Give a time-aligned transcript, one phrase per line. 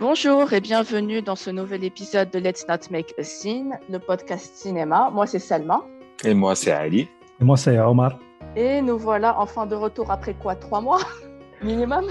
[0.00, 4.54] Bonjour et bienvenue dans ce nouvel épisode de Let's Not Make a Scene, le podcast
[4.54, 5.10] cinéma.
[5.12, 5.84] Moi, c'est Salma.
[6.24, 7.08] Et moi, c'est Ali.
[7.40, 8.18] Et moi, c'est Omar.
[8.56, 11.00] Et nous voilà enfin de retour après quoi Trois mois
[11.62, 12.06] minimum?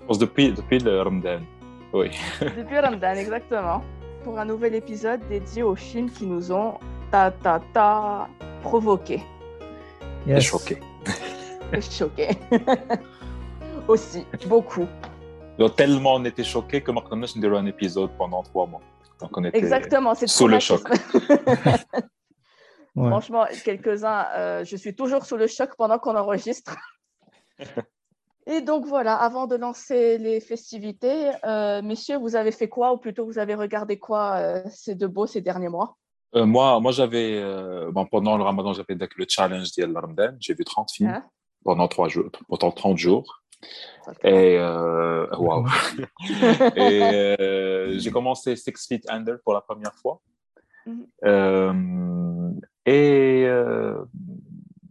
[0.00, 1.40] Je pense depuis, depuis le Ramadan.
[1.92, 2.10] Oui.
[2.40, 3.82] Depuis Ramadan, exactement.
[4.24, 6.74] Pour un nouvel épisode dédié aux films qui nous ont
[7.10, 8.28] ta ta ta
[8.62, 9.22] provoqué.
[10.26, 10.44] Et Yes.
[10.44, 10.78] choqué.
[11.72, 12.28] Et choqué.
[13.88, 14.86] Aussi, beaucoup.
[15.60, 18.80] Donc, tellement on était choqués que maintenant, on a un épisode pendant trois mois.
[19.20, 20.58] Donc, on était Exactement, c'est sous le.
[22.96, 23.08] Ouais.
[23.08, 26.74] Franchement, quelques-uns, euh, je suis toujours sous le choc pendant qu'on enregistre.
[28.48, 32.96] Et donc voilà, avant de lancer les festivités, euh, messieurs, vous avez fait quoi, ou
[32.96, 35.96] plutôt vous avez regardé quoi euh, ces deux beaux ces derniers mois?
[36.34, 40.34] Euh, moi, moi j'avais, euh, bon, pendant le ramadan, j'avais le challenge de Ramadan.
[40.40, 41.24] J'ai vu 30 films Hein
[41.64, 43.39] pendant, trois jours, pendant 30 jours.
[44.24, 45.66] Et, euh, wow.
[46.76, 50.20] Et euh, j'ai commencé Six Feet Under pour la première fois.
[50.86, 51.06] Mhm.
[51.24, 52.52] Euh,
[52.86, 54.02] et euh,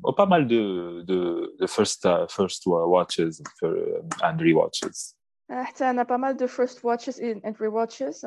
[0.04, 3.42] oh, pas mal de, de, de first, uh, first watches
[4.22, 5.16] and rewatches.
[5.50, 8.24] Ah, tiens, on a pas mal de first watches et and rewatches.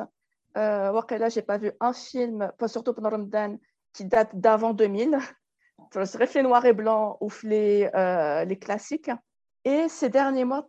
[0.57, 3.57] Euh, Wakala, j'ai pas vu un film, pas surtout pendant Ramadan,
[3.93, 5.17] qui date d'avant 2000.
[5.93, 9.11] Je les noirs et blancs ou les, euh, les classiques.
[9.65, 10.65] Et ces derniers mois,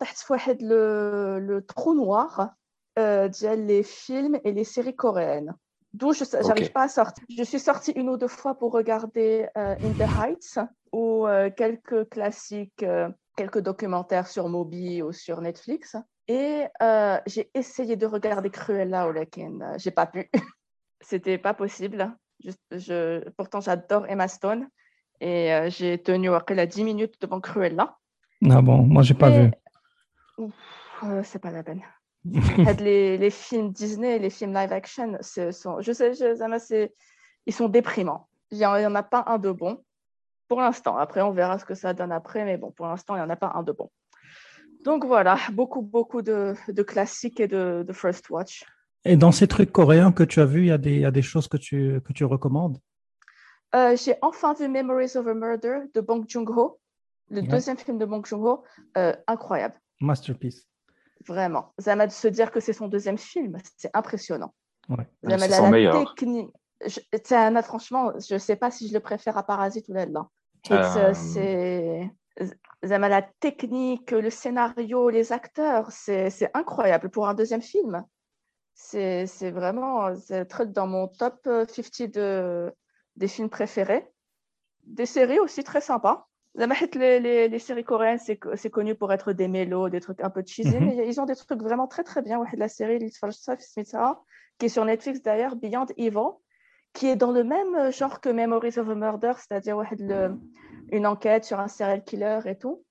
[0.60, 2.50] le, le trou noir
[2.98, 5.54] euh, les films et les séries coréennes.
[5.94, 7.24] D'où je n'arrive pas à sortir.
[7.36, 10.58] Je suis sortie une ou deux fois pour regarder euh, In the Heights
[10.92, 15.96] ou euh, quelques classiques, euh, quelques documentaires sur Moby ou sur Netflix.
[16.26, 16.64] Et
[17.26, 19.74] j'ai essayé de regarder Cruella au Laken.
[19.76, 20.30] J'ai pas pu.
[21.00, 22.16] C'était pas possible.
[23.36, 24.68] Pourtant, j'adore Emma Stone.
[25.20, 27.98] Et j'ai tenu à 10 minutes devant Cruella
[28.50, 29.50] ah bon, moi, j'ai pas Mais-
[30.38, 30.48] vu.
[31.04, 31.82] Euh, c'est pas la peine.
[32.24, 36.88] Les, les films Disney, les films live action, sont, je sais, je,
[37.46, 38.28] ils sont déprimants.
[38.50, 39.82] Il n'y en a pas un de bon
[40.48, 40.96] pour l'instant.
[40.96, 43.30] Après, on verra ce que ça donne après, mais bon, pour l'instant, il n'y en
[43.30, 43.90] a pas un de bon.
[44.84, 48.64] Donc voilà, beaucoup, beaucoup de, de classiques et de, de First Watch.
[49.04, 51.06] Et dans ces trucs coréens que tu as vus, il y, a des- il y
[51.06, 52.78] a des choses que tu, que tu recommandes?
[53.74, 56.78] Euh, J'ai enfin vu Memories of a Murder de Bong Joon-ho,
[57.30, 57.46] le Ouais.
[57.46, 58.64] deuxième film de Bong Joon-ho.
[58.96, 60.66] Euh, incroyable, Masterpiece.
[61.26, 61.72] vraiment.
[61.80, 64.54] Zama, de se dire que c'est son deuxième film, c'est impressionnant.
[64.88, 65.06] Ouais.
[65.24, 66.14] Zama, C'est la- son la meilleur.
[66.14, 66.50] technique.
[66.86, 67.00] Je,
[67.62, 70.28] franchement, je ne sais pas si je le préfère à Parasite ou là-dedans.
[70.66, 72.10] It's, Euh, euh, C'est.
[72.84, 78.04] Zama, la technique, le scénario, les acteurs, c'est c'est incroyable pour un deuxième film.
[78.74, 82.74] C'est c'est vraiment c'est très dans mon top euh, 50 de,
[83.16, 84.10] des films préférés.
[84.82, 86.26] Des séries aussi très sympas.
[86.56, 90.20] Les, les, les séries coréennes, c'est co- c'est connu pour être des mélos, des trucs
[90.22, 90.84] un peu cheesy, Mhm.
[90.84, 92.44] mais ils ont des trucs vraiment très très bien.
[92.56, 92.98] La série
[94.58, 96.38] qui est sur Netflix d'ailleurs, Beyond Evil,
[96.92, 99.82] qui est dans le même genre que Memories of a Murder, c'est-à-dire
[100.92, 102.84] une enquête sur un serial killer et tout,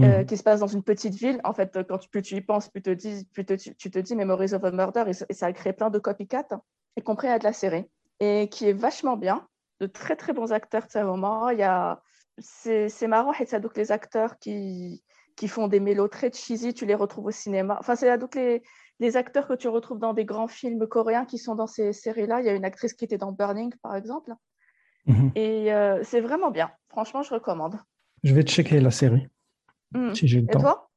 [0.00, 0.26] euh, Mhm.
[0.26, 1.40] qui se passe dans une petite ville.
[1.44, 3.90] En fait, quand tu, plus tu y penses, plus, te dis, plus te- tu, tu
[3.90, 6.48] te dis Memories of a Murder, et, ça- et ça a créé plein de copycats,
[6.96, 7.84] y compris à de la série,
[8.20, 9.46] et qui est vachement bien,
[9.80, 11.50] de très très bons acteurs de ce moment.
[11.50, 12.00] Il y a...
[12.38, 15.02] C'est c'est marrant, ça donc les acteurs qui,
[15.36, 17.76] qui font des mélos très cheesy, tu les retrouves au cinéma.
[17.80, 18.62] Enfin, c'est donc les,
[19.00, 22.40] les acteurs que tu retrouves dans des grands films coréens qui sont dans ces séries-là.
[22.40, 24.32] Il y a une actrice qui était dans Burning, par exemple.
[25.06, 25.30] Mhm.
[25.36, 26.70] Et euh, c'est vraiment bien.
[26.88, 27.78] Franchement, je recommande.
[28.22, 29.28] Je vais checker la série
[29.92, 30.12] Mm.
[30.14, 30.60] si j'ai le Et temps.
[30.60, 30.88] toi?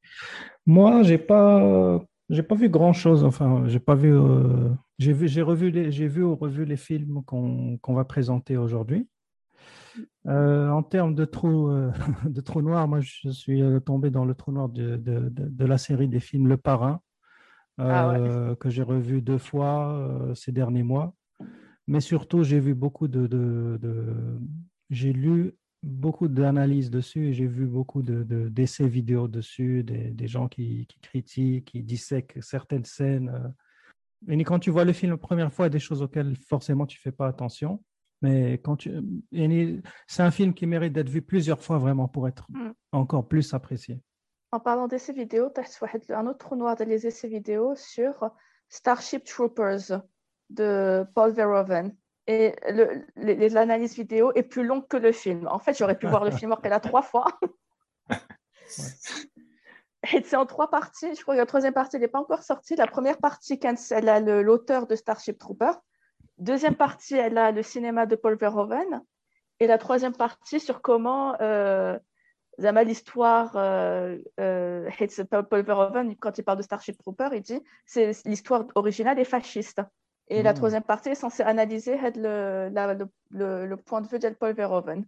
[0.66, 2.00] Moi, j'ai pas,
[2.30, 3.22] j'ai pas vu grand-chose.
[3.22, 4.12] Enfin, j'ai pas vu.
[4.12, 8.04] euh, J'ai vu, j'ai revu les, j'ai vu ou revu les films qu'on qu'on va
[8.04, 9.08] présenter aujourd'hui.
[10.26, 11.90] Euh, en termes de trou, euh,
[12.28, 15.48] de trou noir, moi, je suis euh, tombé dans le trou noir de, de, de,
[15.48, 17.00] de la série des films Le Parrain,
[17.78, 18.18] Ah ouais.
[18.20, 21.14] euh, que j'ai revu deux fois ces derniers mois.
[21.86, 24.38] Mais surtout, j'ai vu beaucoup de, de, de-
[24.90, 30.10] j'ai lu beaucoup d'analyses dessus et j'ai vu beaucoup de, de- d'essais vidéo dessus, des,
[30.10, 33.54] des gens qui, qui critiquent, qui dissèquent certaines scènes.
[34.28, 36.36] Et quand tu vois le film la première fois, il y a des choses auxquelles
[36.36, 37.82] forcément tu fais pas attention.
[38.22, 38.92] Mais quand tu,
[40.06, 42.70] c'est un film qui mérite d'être vu plusieurs fois vraiment pour être Mm.
[42.92, 44.00] encore plus apprécié.
[44.50, 45.60] En parlant d'essais vidéo, tu
[46.12, 48.30] as un autre trou noir des essais vidéo sur
[48.68, 50.02] Starship Troopers
[50.50, 51.94] de Paul Verhoeven.
[52.26, 52.54] Et
[53.16, 55.46] l'analyse vidéo est plus longue que le film.
[55.48, 57.26] En fait, j'aurais pu voir le film qu'elle a trois fois.
[60.12, 61.14] Et c'est en trois parties.
[61.14, 62.76] Je crois que la troisième partie n'est pas encore sortie.
[62.76, 63.58] La première partie,
[64.20, 65.78] le- l'auteur de Starship Troopers.
[66.38, 69.02] Deuxième partie, elle a le cinéma de Paul Verhoeven.
[69.60, 71.98] Et la troisième partie sur comment euh,
[72.58, 74.88] l'histoire, euh, euh,
[75.50, 79.82] Paul Verhoeven, quand il parle de Starship Trooper, il dit c'est l'histoire originale des fascistes.
[80.28, 80.56] Et la hmm.
[80.56, 82.70] troisième partie est censée analyser le,
[83.30, 85.06] le, le, point de vue de Paul Verhoeven.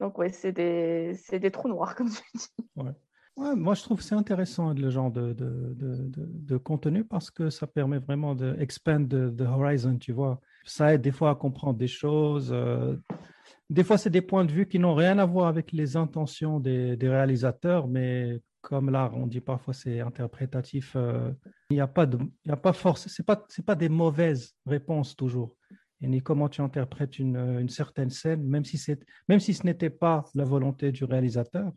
[0.00, 2.48] Donc, oui, c'est des, des, trous noirs, comme tu dis.
[2.76, 2.92] Ouais.
[3.36, 7.98] Moi, je trouve c'est intéressant le genre de, de, de, contenu parce que ça permet
[7.98, 10.40] vraiment de expand the, horizon, tu vois.
[10.64, 12.50] Ça aide des fois à comprendre des choses.
[12.52, 12.96] Euh,
[13.70, 16.60] des fois, c'est des points de vue qui n'ont rien à voir avec les intentions
[16.60, 20.94] des, des réalisateurs, mais comme l'art, on dit parfois c'est interprétatif.
[20.96, 21.30] Euh,
[21.70, 24.54] il n'y a pas de, il a pas force, c'est pas, c'est pas des mauvaises
[24.64, 25.56] réponses toujours.
[26.00, 29.64] Et ni comment tu interprètes une, une certaine scène, même si c'est, même si ce
[29.66, 31.72] n'était pas la volonté du réalisateur.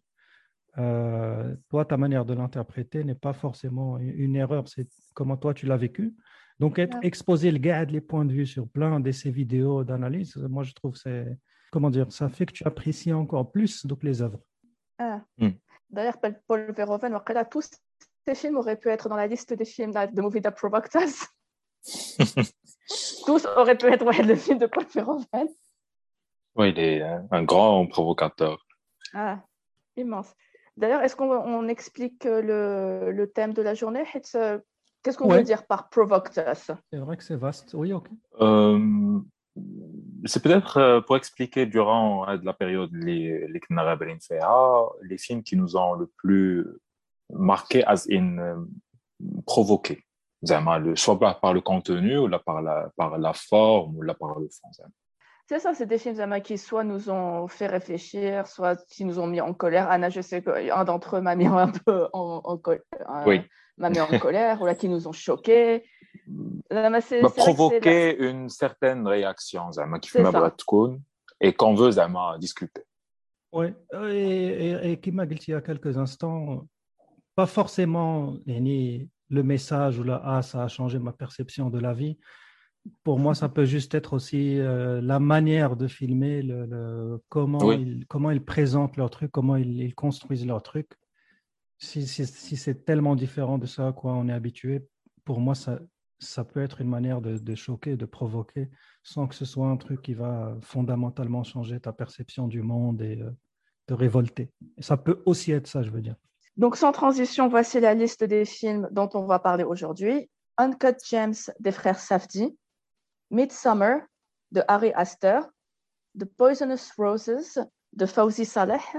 [0.77, 5.65] Euh, toi, ta manière de l'interpréter n'est pas forcément une erreur, c'est comment toi tu
[5.65, 6.15] l'as vécu.
[6.59, 10.35] Donc, être exposé le gars les points de vue sur plein de ces vidéos d'analyse,
[10.37, 11.37] moi je trouve c'est
[11.71, 14.39] comment dire, ça fait que tu apprécies encore plus donc les œuvres.
[14.97, 15.21] Ah.
[15.37, 15.51] Hmm.
[15.89, 16.17] D'ailleurs,
[16.47, 17.19] Paul Verhoeven,
[17.49, 17.69] tous
[18.25, 21.27] ces films auraient pu être dans la liste des films de Movie That Provoked Us.
[23.25, 25.47] tous auraient pu être le film de Paul Verhoeven.
[26.55, 28.65] Oui, il est un grand provocateur.
[29.13, 29.39] Ah,
[29.95, 30.33] immense.
[30.77, 34.59] D'ailleurs, est-ce qu'on explique le, le, thème de la journée euh,
[35.03, 36.71] Qu'est-ce qu'on veut dire par provoked us?
[36.91, 37.73] C'est vrai que c'est vaste.
[37.73, 38.07] Oui, ok.
[38.41, 39.19] Euh,
[40.25, 43.59] c'est peut-être euh, pour expliquer durant la période les, les
[45.01, 46.65] les films qui nous ont le plus
[47.33, 48.55] marqué as in euh,
[49.45, 50.03] provoqué
[50.95, 54.69] soit par le contenu ou par la, par la forme ou la par le fond
[55.47, 59.27] c'est ça, c'est des films qui soit nous ont fait réfléchir, soit qui nous ont
[59.27, 59.89] mis en colère.
[59.89, 62.61] Anna, je sais qu'un d'entre eux m'a mis un peu en, en,
[63.25, 63.41] oui.
[63.77, 65.83] m'a mis en colère, ou là qui nous ont choqués
[66.27, 69.69] va provoquer une certaine réaction
[70.01, 70.53] qui fait ma
[71.39, 71.91] et qu'on veut
[72.39, 72.83] discuter.
[73.53, 76.67] Oui, et, et, qui m'a dit il y a quelques instants,
[77.35, 82.17] pas forcément le message ou la ah, ça a changé ma perception de la vie.
[83.03, 88.05] Pour moi, ça peut juste être aussi euh, la manière de filmer, le, comment, ils,
[88.07, 90.91] comment ils présentent leur truc, comment ils, construisent leur truc.
[91.77, 94.87] Si, si, si c'est tellement différent de ça à quoi on est habitué,
[95.23, 95.79] pour moi, ça,
[96.19, 98.69] ça peut être une manière de, choquer, de provoquer,
[99.03, 103.21] sans que ce soit un truc qui va fondamentalement changer ta perception du monde et
[103.21, 103.29] euh,
[103.87, 104.49] de révolter.
[104.79, 106.15] ça peut aussi être ça, je veux dire.
[106.57, 110.29] Donc, sans transition, voici la liste des films dont on va parler aujourd'hui.
[110.57, 112.57] Uncut Gems des frères Safdie,
[113.29, 114.07] Midsummer
[114.51, 115.49] de Harry Astor,
[116.17, 117.59] The Poisonous Roses
[117.93, 118.95] de Fawzi Saleh,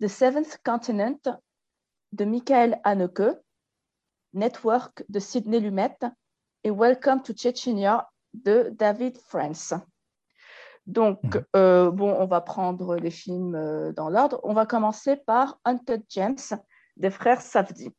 [0.00, 1.38] The Seventh Continent
[2.12, 3.38] de Michael Haneke,
[4.34, 5.98] Network de Sidney Lumet,
[6.64, 9.74] et Welcome to Chechnya de David France.
[10.86, 11.44] Donc, mhm.
[11.56, 14.40] euh, bon, on va prendre les films euh, dans l'ordre.
[14.42, 16.36] On va commencer par Hunted James
[16.96, 17.92] des frères Safdie.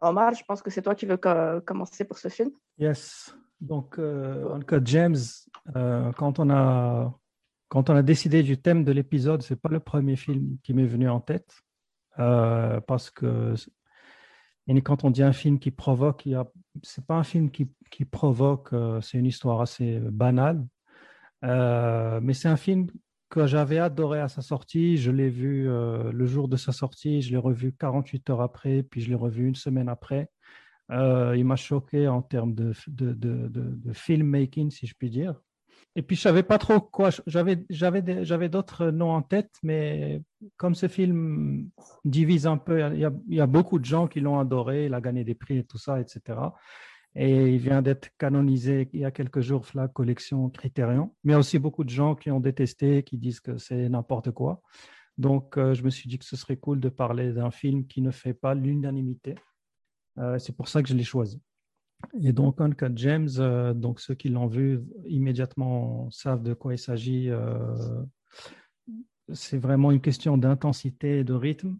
[0.00, 2.50] Omar, je pense que c'est toi qui veux commencer pour ce film.
[2.78, 3.34] Yes.
[3.60, 5.16] Donc, euh, Uncut James,
[5.74, 7.18] euh, quand, on a,
[7.68, 10.74] quand on a décidé du thème de l'épisode, ce n'est pas le premier film qui
[10.74, 11.62] m'est venu en tête.
[12.16, 13.54] parce que
[14.68, 16.22] et quand on dit un film qui provoque,
[16.82, 20.66] ce n'est pas un film qui, qui provoque, euh, c'est une histoire assez banale,
[21.44, 22.88] euh, mais c'est un film
[23.28, 24.96] que j'avais adoré à sa sortie.
[24.96, 28.82] Je l'ai vu euh, le jour de sa sortie, je l'ai revu 48 heures après,
[28.82, 30.30] puis je l'ai revu une semaine après.
[30.90, 32.72] Il m'a choqué en termes de,
[33.92, 35.34] filmmaking, si je puis dire.
[35.98, 37.08] Et puis, je savais pas trop quoi.
[37.26, 37.56] J'avais,
[38.48, 40.22] d'autres noms en tête, mais
[40.56, 41.70] comme ce film
[42.04, 44.86] divise un peu, il y a, il y a beaucoup de gens qui l'ont adoré,
[44.86, 46.38] il a gagné des prix et tout ça, etc.
[47.18, 51.14] Et il vient d'être canonisé il y a quelques jours, la collection Criterion.
[51.24, 53.88] Mais il y a aussi beaucoup de gens qui ont détesté, qui disent que c'est
[53.88, 54.60] n'importe quoi.
[55.16, 58.02] Donc, euh, je me suis dit que ce serait cool de parler d'un film qui
[58.02, 59.34] ne fait pas l'unanimité.
[60.18, 61.40] Euh, c'est pour ça que je l'ai choisi.
[62.20, 66.78] Et donc, Uncut James, euh, donc ceux qui l'ont vu immédiatement savent de quoi il
[66.78, 67.30] s'agit.
[67.30, 68.02] Euh,
[69.32, 71.76] c'est vraiment une question d'intensité et de rythme.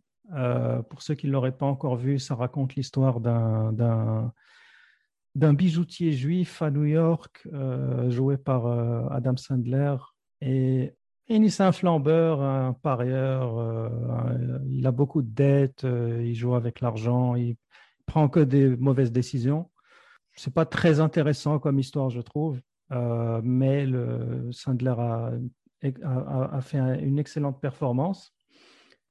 [0.91, 4.33] Pour ceux qui ne l'auraient pas encore vu, ça raconte l'histoire d'un,
[5.37, 7.47] bijoutier juif à New York,
[8.09, 8.67] joué par
[9.13, 9.95] Adam Sandler.
[10.41, 10.95] Et,
[11.29, 13.89] et c'est un flambeur, un parieur.
[14.69, 17.57] il a beaucoup de dettes, il joue avec l'argent, il
[18.07, 19.69] prend que des mauvaises décisions
[20.37, 22.61] c'est pas très intéressant comme histoire, je trouve,
[22.93, 28.33] euh, mais le Sandler a, fait une excellente performance.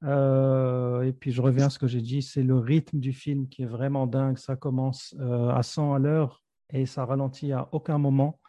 [0.03, 3.47] Euh, et puis je reviens à ce que j'ai dit, c'est le rythme du film
[3.47, 4.37] qui est vraiment dingue.
[4.37, 8.39] Ça commence euh, à 100 à l'heure et ça ralentit à aucun moment.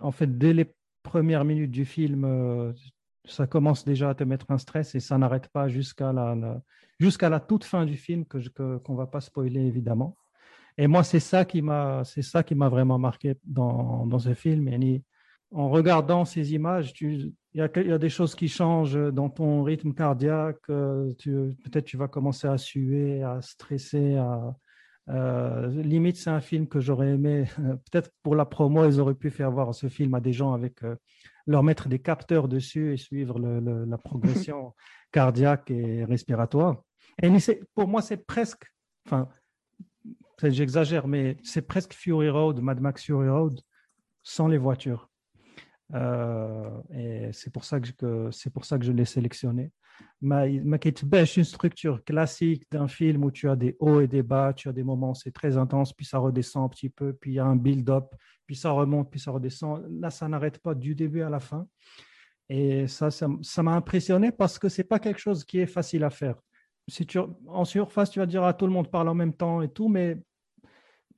[0.00, 2.74] En fait, dès les premières minutes du film,
[3.30, 7.64] ça commence déjà à te mettre un stress et ça n'arrête pas jusqu'à la, toute
[7.64, 8.38] fin du film que
[8.78, 10.16] qu'on ne va pas spoiler évidemment.
[10.78, 14.68] Et moi, c'est ça qui m'a, c'est ça qui m'a vraiment marqué dans, ce film.
[14.68, 15.02] Et
[15.52, 19.92] en regardant ces images, il y, y, a des choses qui changent dans ton rythme
[19.92, 20.62] cardiaque.
[20.70, 21.12] Euh,
[21.64, 24.16] peut-être tu vas commencer à suer, à stresser.
[24.16, 24.56] À,
[25.10, 27.44] euh, limite, c'est un film que j'aurais aimé.
[27.90, 30.82] Peut-être pour la promo, ils auraient pu faire voir ce film à des gens avec
[30.84, 30.94] euh,
[31.46, 34.74] leur mettre des capteurs dessus et suivre le, la progression
[35.12, 36.82] cardiaque et respiratoire.
[37.22, 37.30] Et
[37.74, 38.64] pour moi, c'est presque,
[39.06, 39.28] enfin,
[40.42, 43.60] j'exagère, mais c'est presque Fury Road, Mad Max Fury Road,
[44.22, 45.10] sans les voitures.
[45.94, 49.72] Euh, et c'est pour ça que, c'est pour ça que je l'ai sélectionné.
[50.20, 54.52] Mais c'est une structure classique d'un film où tu as des hauts et des bas,
[54.54, 57.34] tu as des moments c'est très intense, puis ça redescend un petit peu, puis il
[57.34, 58.14] y a un build-up,
[58.50, 59.86] puis ça remonte, puis ça redescend.
[60.00, 61.68] Là, ça n'arrête pas du début à la fin.
[62.48, 66.10] Et ça, ça m'a impressionné parce que c'est pas quelque chose qui est facile à
[66.10, 66.34] faire.
[66.88, 69.62] Si tu, en surface, tu vas dire à tout le monde parle en même temps
[69.62, 70.18] et tout, mais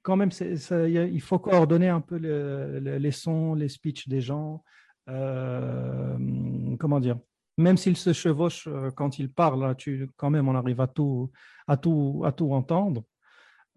[0.03, 4.63] quand même, il faut coordonner un peu les sons, les speeches des gens.
[5.09, 7.19] Euh, comment dire?
[7.57, 11.31] Même s'ils se chevauchent euh, quand ils parlent, tu, quand même, on arrive à tout,
[11.67, 13.05] à tout, à tout entendre.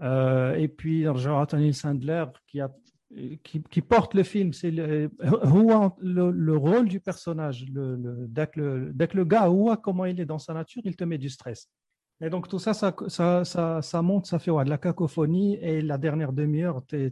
[0.01, 2.69] Euh, et puis, Jonathan Sandler, qui, a,
[3.43, 7.65] qui, porte le film, c'est le, le, rôle du personnage.
[7.69, 10.95] Dès, que le, dès que le gars voit comment il est dans sa nature, il
[10.95, 11.69] te met du stress.
[12.21, 12.95] Et donc tout ça, ça,
[13.43, 15.57] ça, ça, monte, ça fait de la cacophonie.
[15.61, 17.11] Et la dernière demi-heure, tu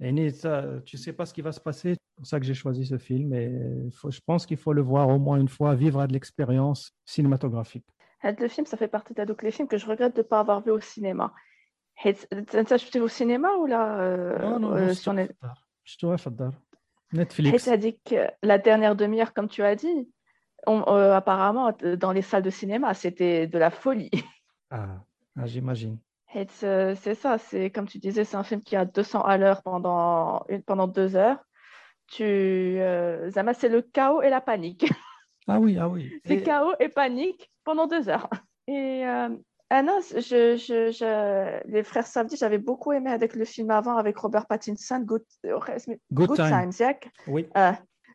[0.00, 1.94] ne sais pas ce qui va se passer.
[1.94, 3.32] C'est pour ça que j'ai choisi ce film.
[3.34, 3.52] Et
[4.08, 7.86] je pense qu'il faut le voir au moins une fois, vivre de l'expérience cinématographique.
[8.24, 10.60] Le film, ça fait partie de les films que je regrette de ne pas avoir
[10.62, 11.32] vu au cinéma.
[12.53, 15.27] انت شفتيه au cinéma ou là non non sur
[15.83, 16.53] شفتوها في الدار
[17.13, 17.69] Netflix.
[17.77, 20.09] dit que la dernière demi-heure comme tu as dit
[20.67, 24.11] euh, apparemment, dans les salles de cinéma, c'était de la folie.
[24.75, 25.03] Ah,
[25.37, 25.99] ah j'imagine.
[26.63, 29.61] Euh, c'est ça, c'est comme tu disais, c'est un film qui a 200 à l'heure
[29.61, 31.37] pendant, une, pendant deux heures.
[32.07, 34.89] Tu, euh, Zama, c'est le chaos et la panique.
[35.47, 36.11] Ah oui, ah oui.
[36.25, 38.29] c'est chaos et panique pendant deux heures.
[38.67, 39.29] Et euh,
[39.70, 40.20] ah non, je,
[40.56, 45.00] je, je, les frères Savdi, j'avais beaucoup aimé avec le film avant avec Robert Pattinson,
[45.00, 45.24] Good,
[46.10, 46.70] Good, Time.
[46.70, 46.94] Times,
[47.26, 47.46] Oui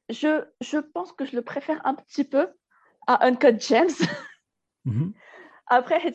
[0.09, 2.47] je, je pense que je le préfère un petit peu
[3.07, 3.89] à Uncut James.
[4.85, 5.13] Mhm.
[5.67, 6.13] Après,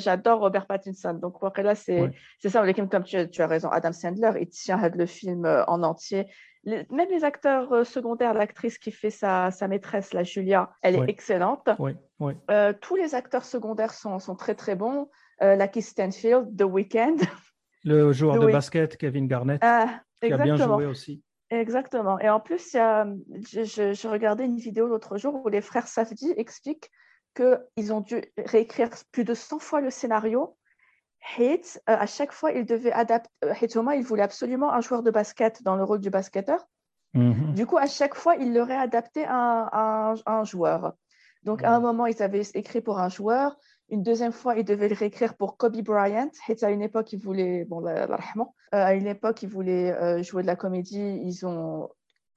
[0.00, 1.14] j'adore Robert Pattinson.
[1.14, 2.10] Donc, après là, c'est
[2.40, 6.26] ça, comme tu, tu, as raison, Adam Sandler, il tient le film euh, en entier.
[6.64, 11.08] Même les acteurs euh, secondaires, l'actrice qui fait sa, sa, maîtresse, la Julia, elle est
[11.08, 11.68] excellente.
[12.50, 15.08] Euh, tous les acteurs secondaires sont, sont très, très bons.
[15.42, 17.16] Euh, Lucky Stanfield, The Weeknd.
[17.84, 21.22] Le joueur de basket, Kevin Garnett, ah, qui a bien joué aussi.
[21.48, 22.18] Exactement.
[22.20, 26.90] Et en plus, je, je, regardais une vidéo l'autre jour où les frères Safdie expliquent
[27.34, 30.56] qu'ils ont dû réécrire plus de 100 fois le scénario.
[31.36, 33.30] Hate, euh, à chaque fois, ils devaient adapter.
[33.44, 36.66] Euh, Thomas, il voulait absolument un joueur de basket dans le rôle du basketteur.
[37.14, 37.54] Mhm.
[37.54, 40.94] Du coup, à chaque fois, il leur adapté un, un, un joueur.
[41.42, 43.56] Donc, à un moment, ils avaient écrit pour un joueur.
[43.88, 46.30] Une deuxième fois, il devait le réécrire pour Kobe Bryant.
[46.48, 48.06] Et à une époque, il voulait, bon, euh,
[48.72, 51.20] à une époque, il voulait euh, jouer de la comédie.
[51.24, 51.88] Ils ont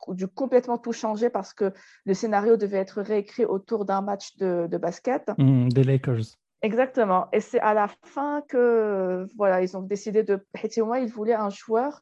[0.09, 1.71] dû complètement tout changer parce que
[2.05, 5.31] le scénario devait être réécrit autour d'un match de, basket.
[5.37, 6.37] Mm, des Lakers.
[6.63, 7.27] Exactement.
[7.31, 10.43] Et c'est à la fin que, voilà, ils ont décidé de.
[10.79, 12.01] moi, ils voulaient un joueur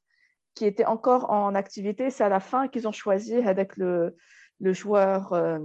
[0.55, 2.09] qui était encore en activité.
[2.09, 4.15] C'est à la fin qu'ils ont choisi avec le,
[4.59, 5.59] le joueur euh,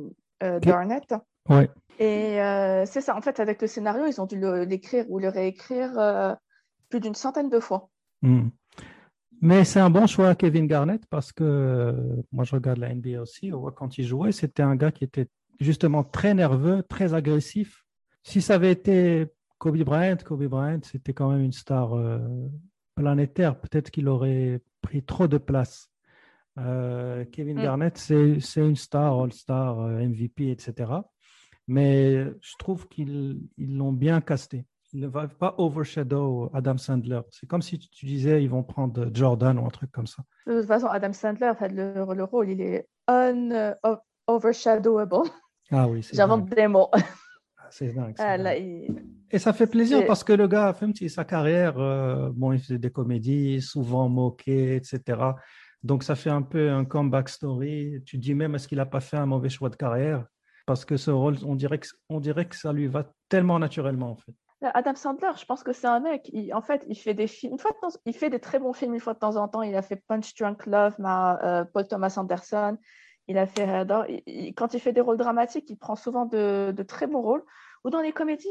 [0.60, 1.14] Garnett.
[1.48, 1.70] Ouais.
[1.98, 5.28] Et euh, c'est ça, en fait, avec le scénario, ils ont dû l'écrire ou le
[5.28, 6.34] réécrire euh,
[6.88, 7.88] plus d'une centaine de fois.
[8.22, 8.48] Hmm.
[9.40, 13.20] Mais c'est un bon choix, Kevin Garnett, parce que euh, moi, je regarde la NBA
[13.20, 13.52] aussi.
[13.76, 15.28] Quand il jouait, c'était un gars qui était
[15.60, 17.85] justement très nerveux, très agressif.
[18.26, 19.26] Si ça avait été
[19.58, 21.92] Kobe Bryant, Kobe Bryant, c'était quand même une star
[22.94, 23.58] planétaire.
[23.60, 25.90] Peut-être qu'il aurait pris trop de place.
[26.56, 27.62] Kevin hmm.
[27.62, 30.86] Garnett, c'est une star, All-Star, MVP, etc
[31.66, 34.66] mais je trouve qu'ils l'ont bien casté.
[34.92, 37.20] Ils ne vont pas overshadow Adam Sandler.
[37.30, 40.22] C'est comme si tu disais ils vont prendre Jordan ou un truc comme ça.
[40.46, 43.74] De toute façon, Adam Sandler, le, le rôle, il est un
[44.26, 45.28] overshadowable.
[45.70, 46.90] Ah oui, c'est J'invente des mots.
[47.66, 48.14] Ah, c'est dingue.
[48.18, 52.60] Ah, Et ça fait plaisir parce que le gars, même sa carrière, euh, bon, il
[52.60, 55.00] faisait des comédies, souvent moqué, etc.
[55.82, 58.02] Donc ça fait un peu un comeback story.
[58.04, 60.24] Tu dis même, est-ce qu'il n'a pas fait un mauvais choix de carrière?
[60.66, 64.10] Parce que ce rôle, on dirait que, on dirait que ça lui va tellement naturellement
[64.10, 64.32] en fait.
[64.62, 66.30] Adam Sandler, je pense que c'est un mec.
[66.52, 67.52] en fait, il fait des films.
[67.52, 67.72] Une fois
[68.06, 69.62] il fait des très bons films une fois de temps en temps.
[69.62, 72.78] Il a fait Punch Drunk Love, ma, euh, Paul Thomas Anderson.
[73.28, 73.66] Il a fait
[74.56, 77.44] quand il fait des rôles dramatiques, il prend souvent de, très bons rôles.
[77.84, 78.48] Ou dans les comédies,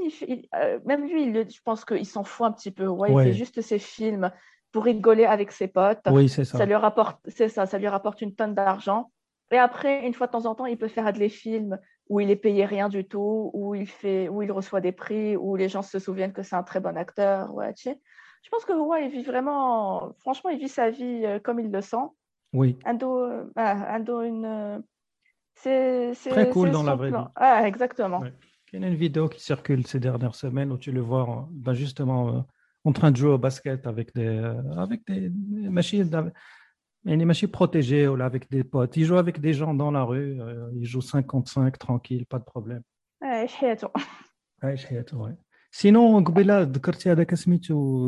[0.55, 2.88] euh, même lui, je pense qu'il s'en fout un petit peu.
[2.88, 4.32] Ouais, Il fait juste ses films
[4.72, 6.08] pour rigoler avec ses potes.
[6.08, 6.58] Oui, c'est ça.
[6.58, 9.12] Ça lui rapporte, c'est ça, ça lui rapporte une tonne d'argent.
[9.51, 11.77] Et après, une fois de temps en temps, il peut faire des films
[12.10, 15.36] où il est payé rien du tout, où il fait, où il reçoit des prix,
[15.36, 17.53] où les gens se souviennent que c'est un très bon acteur.
[17.53, 18.00] Ouais, tu sais.
[18.44, 21.72] Je pense que ouais, il vit vraiment, franchement, il vit sa vie euh, comme il
[21.72, 22.05] le sent.
[22.54, 22.78] Oui.
[22.86, 24.80] Ando, euh, ah, une, euh,
[25.56, 27.18] c'est très cool dans la vraie vie.
[27.36, 28.24] Ah, exactement.
[28.74, 31.74] Il y a une vidéo qui circule ces dernières semaines où tu le vois ben
[31.74, 32.46] justement
[32.84, 34.38] en train de jouer au basket avec des,
[34.75, 35.30] avec des
[35.70, 36.10] machines
[37.06, 38.98] est machines protégées avec des potes.
[38.98, 40.42] Il joue avec des gens dans la rue.
[40.42, 42.82] Euh, il joue 55 tranquille, pas de problème.
[45.72, 46.66] Sinon, Gobela,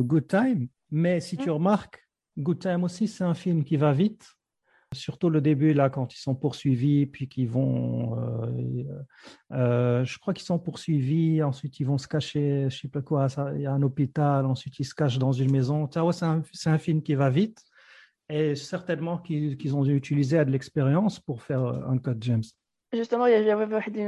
[0.04, 0.68] Good Time.
[0.90, 1.54] Mais si tu mm.
[1.54, 2.07] remarques,
[2.38, 4.26] Good Time aussi, c'est un film qui va vite.
[4.94, 8.18] Surtout le début, là, quand ils sont poursuivis, puis qu'ils vont.
[8.18, 8.84] Euh,
[9.52, 13.28] euh, je crois qu'ils sont poursuivis, ensuite ils vont se cacher, je sais pas quoi,
[13.56, 15.90] il y a un hôpital, ensuite ils se cachent dans une maison.
[15.92, 17.62] C'est un, un, film qui va vite
[18.30, 22.44] et certainement qu'ils ont utilisé de l'expérience pour faire un code James.
[22.94, 23.66] Justement, il y avait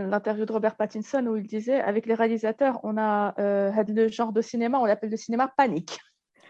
[0.08, 4.32] l'interview de Robert Pattinson où il disait avec les réalisateurs, on a euh, le genre
[4.32, 6.00] de cinéma, on l'appelle le cinéma panique.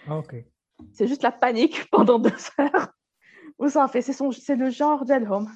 [0.07, 0.17] Ah,
[0.93, 2.93] c'est juste la panique pendant deux heures.
[3.69, 5.49] ça fait, c'est le genre d'Elhom.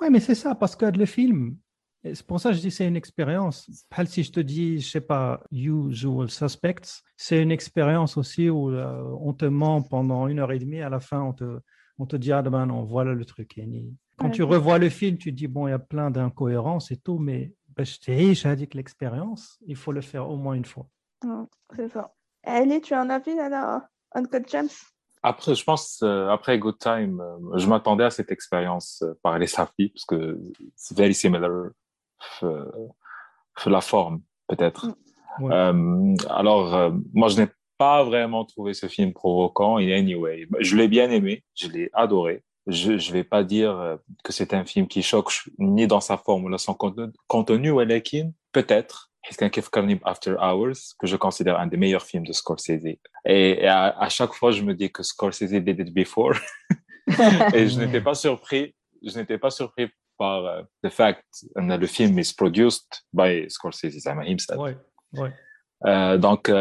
[0.00, 1.56] Oui, mais c'est ça, parce que le film,
[2.04, 3.68] c'est pour ça que je dis c'est une expérience.
[4.06, 9.16] Si je te dis, je sais pas, Usual Suspects, c'est une expérience aussi où euh,
[9.20, 10.80] on te ment pendant une heure et demie.
[10.80, 11.60] À la fin, on te,
[11.98, 13.60] on te dit, ah ben non, voilà le truc.
[14.16, 17.18] Quand tu revois le film, tu dis, bon, il y a plein d'incohérences et tout,
[17.18, 20.88] mais ben, je t'ai dit que l'expérience, il faut le faire au moins une fois.
[21.74, 22.14] c'est ça.
[22.44, 23.34] Ellie, tu as un avis
[24.18, 24.68] Uncut James?
[25.22, 29.48] Après, je pense, euh, après Good Time, euh, je m'attendais à cette expérience par les
[29.48, 30.38] Safi, parce que
[30.76, 31.70] c'est very similar
[33.66, 34.86] la forme, peut-être.
[35.38, 35.52] Mm.
[35.52, 39.78] Euh, alors, euh, moi, je n'ai pas vraiment trouvé ce film provoquant.
[39.78, 42.42] Et anyway, je l'ai bien aimé, je l'ai adoré.
[42.66, 46.18] Je ne vais pas dire euh, que c'est un film qui choque ni dans sa
[46.18, 46.74] forme ou dans son
[47.26, 47.80] contenu, ou
[48.52, 49.07] peut-être.
[49.27, 52.97] Quelqu'un qui fait After Hours, que je considère un des meilleurs films de Scorsese.
[53.25, 56.35] Et, à, chaque fois, je me dis que Scorsese did it before.
[57.53, 58.75] et je n'étais pas surpris.
[59.01, 61.23] Je n'étais pas surpris par uh, the fact
[61.57, 64.77] ان le film is produced by Scorsese زعما himself وي
[65.17, 65.33] وي
[66.17, 66.51] دونك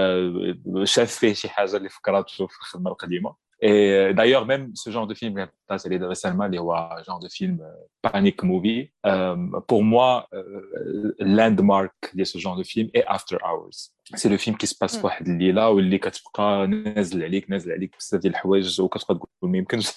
[0.84, 5.14] شاف فيه شي حاجه اللي فكرته في الخدمه القديمه Et d'ailleurs, même ce genre de
[5.14, 5.46] film,
[5.78, 7.62] c'est les récemment, les genre de film
[8.02, 8.90] panic movie.
[9.06, 9.36] Euh,
[9.68, 13.92] pour moi, euh, landmark de ce genre de film est After Hours.
[14.14, 17.96] C'est le film qui se passe في واحد الليله واللي كتبقى نازل عليك نازل عليك
[17.98, 19.92] بزاف ديال الحوايج وكتبقى تقول ما يمكنش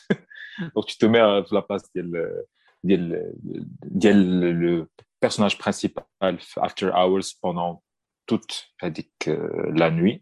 [0.76, 1.92] دونك tu te mets في لا بلاص
[2.84, 4.88] ديال le
[5.26, 7.82] personnage principal After Hours pendant
[8.28, 8.68] toute
[9.82, 10.22] la nuit.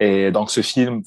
[0.00, 1.02] Et donc ce film,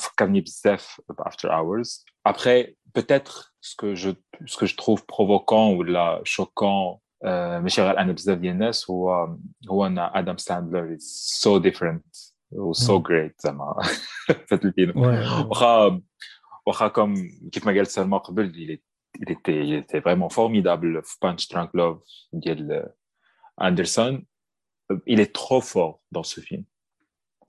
[1.26, 2.06] After Hours.
[2.24, 4.12] Après, peut-être ce que je
[4.46, 9.28] ce que je trouve provoquant ou la choquant mais شغال انا بزاف ديال الناس هو
[9.70, 11.04] هو ان ادم ساندلر is
[11.44, 13.76] so different ou so great زعما
[14.48, 14.94] في الفيلم
[15.50, 16.02] واخا
[16.66, 17.16] واخا كوم
[17.52, 18.88] كيف ما قالت سلمى قبل il est
[19.20, 21.02] il était, il était vraiment formidable.
[21.20, 22.02] Punch Drunk Love
[23.58, 24.22] Anderson,
[25.06, 26.64] il est trop fort dans ce film.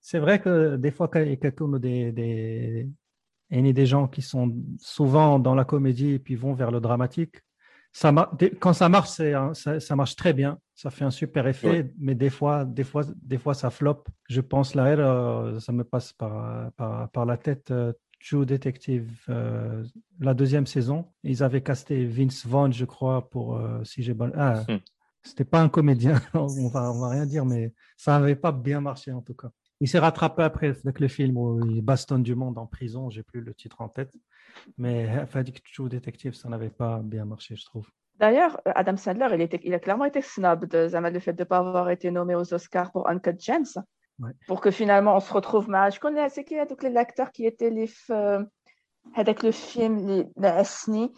[0.00, 1.38] C'est vrai que des fois, il y
[3.68, 7.36] a des, gens qui sont souvent dans la comédie et puis vont vers le dramatique.
[7.92, 8.12] Ça
[8.60, 10.58] quand ça marche, ça, marche très bien.
[10.74, 14.08] Ça fait un super effet, mais des fois, des fois, des fois, ça floppe.
[14.28, 17.70] Je pense là, euh, ça me passe par, par, la tête.
[17.70, 19.82] Euh, True Detective, euh,
[20.20, 24.30] la deuxième saison, ils avaient casté Vince Vaughn, je crois, pour euh, si j'ai bon.
[24.36, 24.78] Ah, hmm.
[25.22, 28.80] c'était pas un comédien, on va, on va rien dire, mais ça n'avait pas bien
[28.80, 29.50] marché en tout cas.
[29.80, 33.08] Il s'est rattrapé après avec le film où il bastonne du monde en prison.
[33.08, 34.12] J'ai plus le titre en tête.
[34.76, 37.88] Mais Fadik True Detective, ça n'avait pas bien marché, je trouve.
[38.18, 41.40] D'ailleurs, Adam Sandler, il, était, il, a clairement été snob de Zamal, le fait de
[41.40, 43.82] ne pas avoir été nommé aux Oscars pour Uncut Gems.
[44.46, 45.90] Pour que finalement on se retrouve mal.
[45.90, 48.44] Je connais, c'est qui donc l'acteur qui était les, euh,
[49.14, 51.08] avec le film Les, les,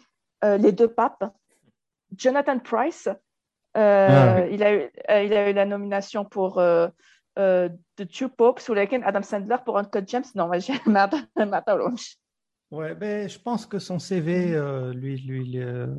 [0.45, 1.25] euh, les deux papes.
[2.15, 3.09] Jonathan Price,
[3.73, 6.63] ah, il, a eu, il a eu la nomination pour
[7.35, 10.23] The Two Popes sous laquelle Adam Sandler pour Uncut James?
[10.35, 10.73] Non, j'ai
[12.71, 14.59] Ouais, ben, je pense que son CV
[14.93, 15.93] lui, lui, le,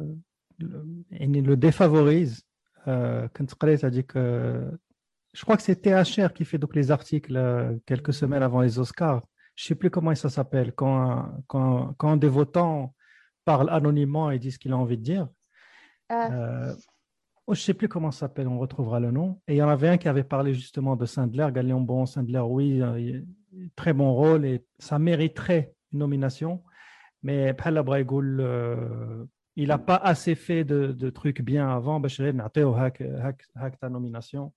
[0.58, 2.42] le défavorise.
[2.86, 3.28] Euh,
[3.90, 4.70] dit que
[5.32, 9.22] je crois que c'est THR qui fait donc les articles quelques semaines avant les Oscars
[9.54, 12.94] je ne sais plus comment ça s'appelle, quand, quand, quand, des votants
[13.44, 15.28] parlent anonymement et disent ce qu'il a envie de dire.
[17.46, 19.40] Oh, je ne sais plus comment ça s'appelle, on retrouvera le nom.
[19.46, 22.40] Et il y en avait un qui avait parlé justement de Sandler, Galion Bon, Sandler,
[22.40, 23.20] oui, euh,
[23.76, 26.62] très bon rôle et ça mériterait une nomination.
[27.22, 29.24] Mais euh,
[29.56, 32.02] il n'a pas assez fait de, trucs bien avant.
[32.06, 32.22] Je
[33.56, 34.52] hack ta nomination.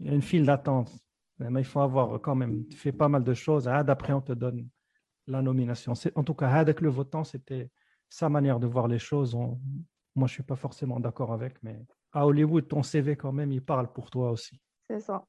[0.00, 0.92] Il y a une file d'attente.
[1.38, 3.68] Mais il faut avoir quand même fait pas mal de choses.
[3.68, 4.68] Après, on te donne
[5.26, 5.92] la nomination.
[6.14, 7.70] En tout cas, avec le votant, c'était
[8.08, 9.34] sa manière de voir les choses.
[9.34, 9.58] moi,
[10.16, 11.84] je ne suis pas forcément d'accord avec, mais
[12.16, 14.58] à Hollywood, ton CV, quand même, il parle pour toi aussi.
[14.88, 15.26] C'est ça.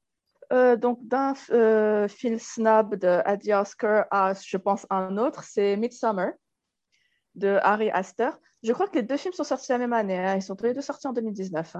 [0.54, 5.76] Euh, donc, d'un euh, film snap de Adi Oscar à, je pense, un autre, c'est
[5.76, 6.30] Midsummer
[7.34, 8.32] de Harry Astor.
[8.62, 10.18] Je crois que les deux films sont sortis la même année.
[10.18, 10.36] Hein.
[10.36, 11.76] Ils sont tous les deux sortis en 2019.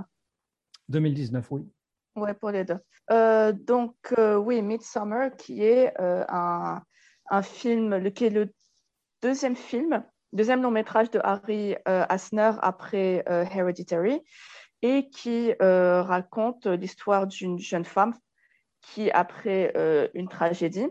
[0.91, 1.67] 2019, oui.
[2.15, 2.79] Oui, pour les deux.
[3.11, 6.83] Euh, donc, oui, Midsummer, qui est un,
[7.31, 8.53] un, film, qui est le
[9.23, 14.23] deuxième film, deuxième long métrage de Harry Asner après Hereditary,
[14.83, 18.15] et qui raconte l'histoire d'une jeune femme
[18.81, 19.73] qui, après
[20.15, 20.89] une tragédie,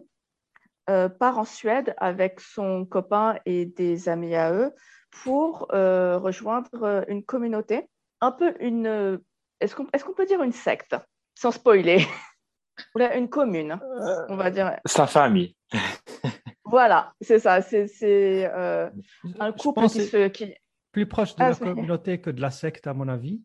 [0.87, 4.71] part en Suède avec son copain et des amis à eux
[5.23, 7.87] pour rejoindre une communauté,
[8.21, 9.19] un peu une
[9.59, 10.95] est-ce qu'on est peut dire une secte
[11.35, 11.99] sans spoiler?
[13.15, 13.79] Une commune,
[14.29, 14.77] on va dire.
[14.85, 15.55] Sa famille.
[16.63, 17.63] voilà, c'est ça.
[17.63, 18.87] C'est euh,
[19.39, 20.27] un couple qui se.
[20.27, 20.53] Qui...
[20.91, 23.41] Plus proche de ah, la communauté que de la secte, à mon avis.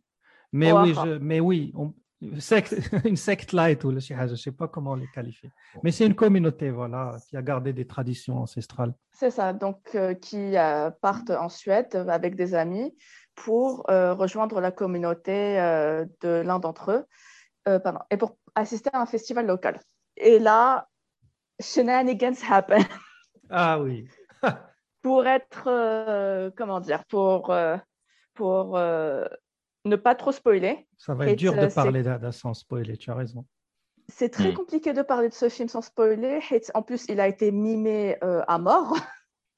[0.53, 1.93] Mais oui, je, mais oui on,
[2.38, 5.51] secte, une secte light ou je ne sais pas comment les qualifier.
[5.83, 8.95] Mais c'est une communauté voilà, qui a gardé des traditions ancestrales.
[9.12, 12.95] C'est ça, donc euh, qui euh, partent en Suède avec des amis
[13.35, 15.57] pour rejoindre la communauté
[16.21, 17.07] de l'un d'entre eux
[17.69, 19.81] euh, pardon, et pour assister à un festival local.
[20.17, 20.88] Et là,
[21.61, 22.83] shenanigans happen.
[23.55, 24.09] Ah oui.
[25.03, 27.77] pour être, euh, comment dire, pour, euh,
[28.33, 28.81] pour
[29.85, 30.87] ne pas trop spoiler.
[30.99, 33.45] Ça va être dur de parler d'un sans spoiler, tu as raison.
[34.09, 34.55] C'est très hmm.
[34.55, 36.40] compliqué de parler de ce film sans spoiler.
[36.75, 38.97] En plus, il a été mimé à mort.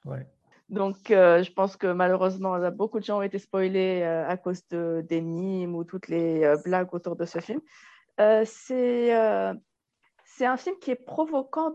[0.07, 0.27] Ouais.
[0.69, 5.23] Donc, je pense que malheureusement, beaucoup de gens ont été spoilés à cause de, des
[5.23, 7.63] mimes ou toutes les blagues autour de ce film.
[8.21, 9.55] Euh, euh,
[10.25, 11.75] c'est un film qui est provoquant,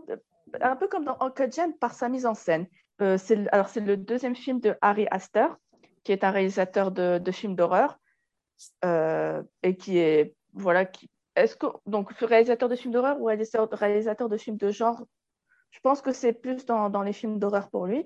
[0.60, 2.66] un peu comme dans Uncle Jane, par sa mise en scène.
[3.00, 3.18] Euh,
[3.52, 5.56] alors, c'est le deuxième film de Harry Astor,
[6.04, 7.98] qui est un réalisateur de, de films d'horreur
[8.82, 10.90] et qui est, voilà,
[11.36, 15.04] est-ce que, donc, réalisateur de films d'horreur ou réalisateur, de films de genre
[15.72, 18.04] je pense que c'est plus dans, les films d'horreur pour lui.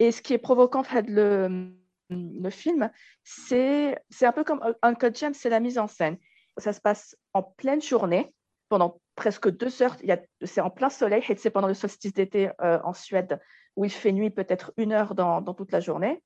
[0.00, 1.70] Et ce qui est provoquant, en fait, le,
[2.10, 2.90] le film,
[3.22, 6.18] c'est un peu comme Uncle James, c'est la mise en scène
[6.58, 8.34] ça se passe en pleine journée,
[8.68, 9.96] pendant presque deux heures.
[10.42, 13.40] C'est en plein soleil, et c'est pendant le solstice d'été euh, en Suède,
[13.76, 16.22] où il fait nuit peut-être une heure dans, toute la journée.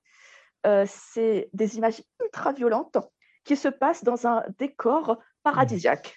[0.67, 2.99] Euh, c'est des images ultra violentes
[3.45, 6.17] qui se passent dans un décor paradisiaque.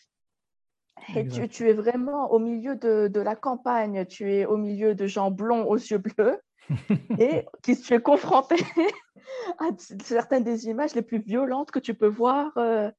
[1.15, 5.05] Et tu, es vraiment au milieu de, de, la campagne, tu es au milieu de
[5.05, 6.39] gens blonds aux yeux bleus
[7.19, 8.55] et qui tu es confronté
[9.59, 9.65] à
[10.03, 12.89] certaines des images les plus violentes que tu peux voir euh,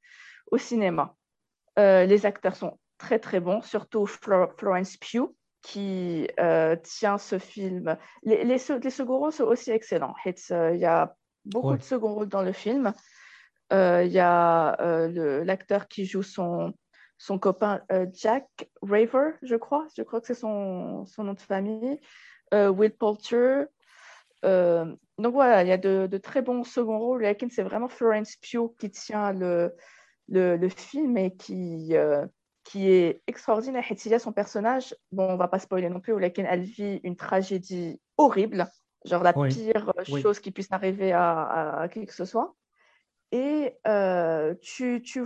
[0.51, 1.15] au cinéma.
[1.79, 5.29] Euh, les acteurs sont très très bons, surtout Florence Pugh
[5.61, 7.97] qui euh, tient ce film.
[8.23, 10.15] Les, les, seconds rôles sont aussi excellents.
[10.25, 12.93] Il y a beaucoup de second rôles dans le film.
[13.71, 15.07] Il y a
[15.43, 16.73] l'acteur qui joue son,
[17.17, 17.81] son copain
[18.13, 18.47] Jack
[18.81, 19.87] Raver, je crois.
[19.95, 21.99] Je crois que c'est son, son, nom de famille.
[22.53, 23.65] Will Poulter.
[24.43, 27.25] donc voilà, il y a de, de très bons second rôles.
[27.49, 29.73] C'est vraiment Florence Pugh qui tient le,
[30.29, 32.25] le, film et qui, euh,
[32.63, 33.83] qui est extraordinaire.
[33.89, 37.99] a son personnage, bon, on va pas spoiler non plus, où elle vit une tragédie
[38.17, 38.67] horrible,
[39.05, 42.55] genre la pire chose qui puisse arriver à, à, qui que ce soit.
[43.31, 45.23] Et euh, tu, tu,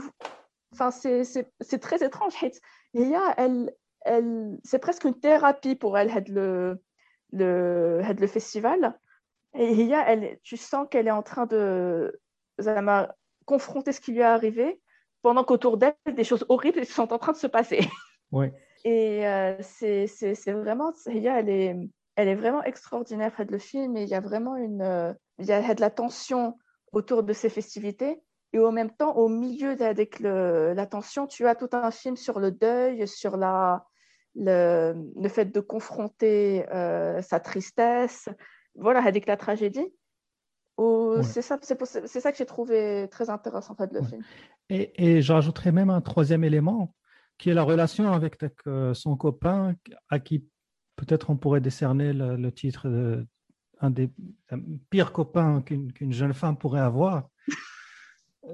[0.73, 2.33] enfin, c'est très étrange.
[2.93, 6.81] Hiya, elle, elle, c'est presque une thérapie pour elle, le,
[7.31, 8.99] le, le festival.
[9.53, 12.19] Et Hiya, elle, tu sens qu'elle est en train de
[13.45, 14.81] confronter ce qui lui est arrivé
[15.21, 17.79] pendant qu'autour d'elle, des choses horribles sont en train de se passer.
[18.85, 20.07] Et euh, c'est
[20.51, 21.75] vraiment, elle est,
[22.15, 25.73] elle est vraiment extraordinaire, le film, et il y a vraiment une, il y a
[25.75, 26.57] de la tension
[26.91, 28.21] autour de ces festivités,
[28.53, 32.39] Et en même temps, au milieu avec la tension, tu as tout un film sur
[32.39, 33.85] le deuil, sur la,
[34.35, 38.29] le, le fait de confronter euh, sa tristesse,
[38.75, 39.87] voilà, avec la tragédie.
[41.21, 44.23] C'est ça, ça que j'ai trouvé très intéressant en fait, le film.
[44.69, 46.95] Et, et j'ajouterais même un troisième élément,
[47.37, 49.75] qui est la relation avec euh, son copain,
[50.09, 50.47] à qui
[50.95, 53.27] peut-être on pourrait décerner le, titre de
[53.81, 54.09] un des
[54.89, 57.27] pires copains qu'une jeune femme pourrait avoir.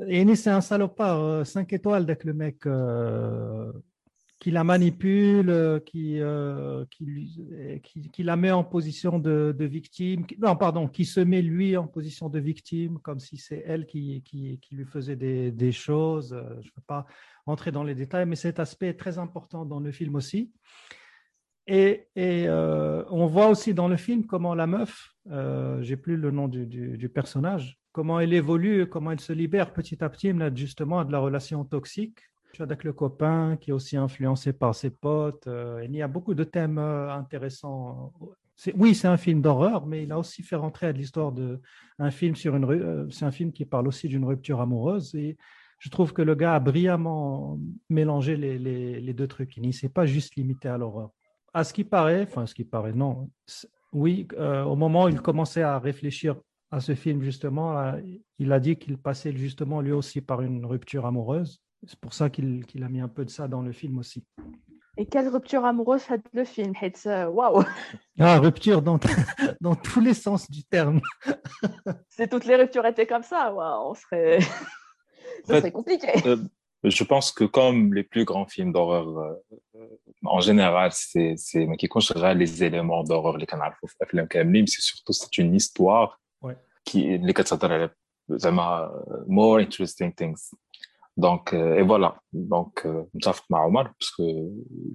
[0.07, 3.71] Et c'est un salopard, 5 euh, étoiles avec le mec euh,
[4.39, 6.19] qui la manipule, euh, qui,
[7.81, 11.87] qui, qui, la met en position de, victime, non, pardon, qui se met lui en
[11.87, 16.37] position de victime, comme si c'est elle qui, qui, lui faisait des, des choses.
[16.61, 17.05] Je ne veux pas
[17.45, 20.51] entrer dans les détails, mais cet aspect est très important dans le film aussi.
[21.65, 25.16] Et, et on voit aussi dans le film comment la meuf,
[25.81, 30.03] j'ai plus le nom du, du personnage, comment elle évolue, comment elle se libère petit
[30.03, 32.19] à petit justement de la relation toxique
[32.61, 35.47] avec le copain qui est aussi influencé par ses potes.
[35.47, 38.13] Euh, il y a beaucoup de thèmes euh, intéressants.
[38.75, 41.59] Oui, c'est un film d'horreur, mais il a aussi fait rentrer à l'histoire de
[41.99, 42.65] un film sur une.
[42.65, 45.37] Euh, c'est un film qui parle aussi d'une rupture amoureuse et
[45.79, 47.59] je trouve que le gars a brillamment
[47.89, 49.55] mélangé les, les, deux trucs.
[49.57, 51.11] Il ne s'est pas juste limité à l'horreur.
[51.53, 53.29] À ce qui paraît, enfin, ce qui paraît, non.
[53.97, 56.35] Oui, au moment où il commençait à réfléchir
[56.71, 57.99] à ce film, justement, euh,
[58.39, 61.61] il a dit qu'il passait justement lui aussi par une rupture amoureuse.
[61.85, 64.25] C'est pour ça qu'il a mis un peu de ça dans le film aussi.
[64.97, 66.73] Et quelle rupture amoureuse fait le film
[67.05, 67.63] Waouh
[68.19, 68.99] Ah, rupture dans,
[69.61, 71.01] dans tous les sens du terme.
[72.09, 74.39] si toutes les ruptures étaient comme ça, waouh, on serait...
[75.45, 76.09] ça serait compliqué.
[76.25, 76.37] Euh,
[76.84, 79.86] je pense que comme les plus grands films d'horreur, euh,
[80.24, 81.36] en général, c'est
[81.78, 86.18] qui concerne les éléments d'horreur, les canaux, c'est surtout c'est une histoire
[86.84, 87.90] qui اللي كتصدر على
[88.28, 88.90] زعما
[89.28, 90.54] more interesting things
[91.16, 94.22] donc euh, et voilà donc متفق مع عمر parce que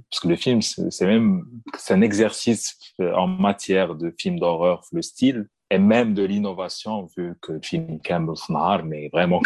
[0.10, 1.45] parce que le film c'est même
[1.77, 7.35] c'est un exercice en matière de film d'horreur le style et même de l'innovation, vu
[7.40, 9.40] que Jim Campbell Snahar, mais vraiment,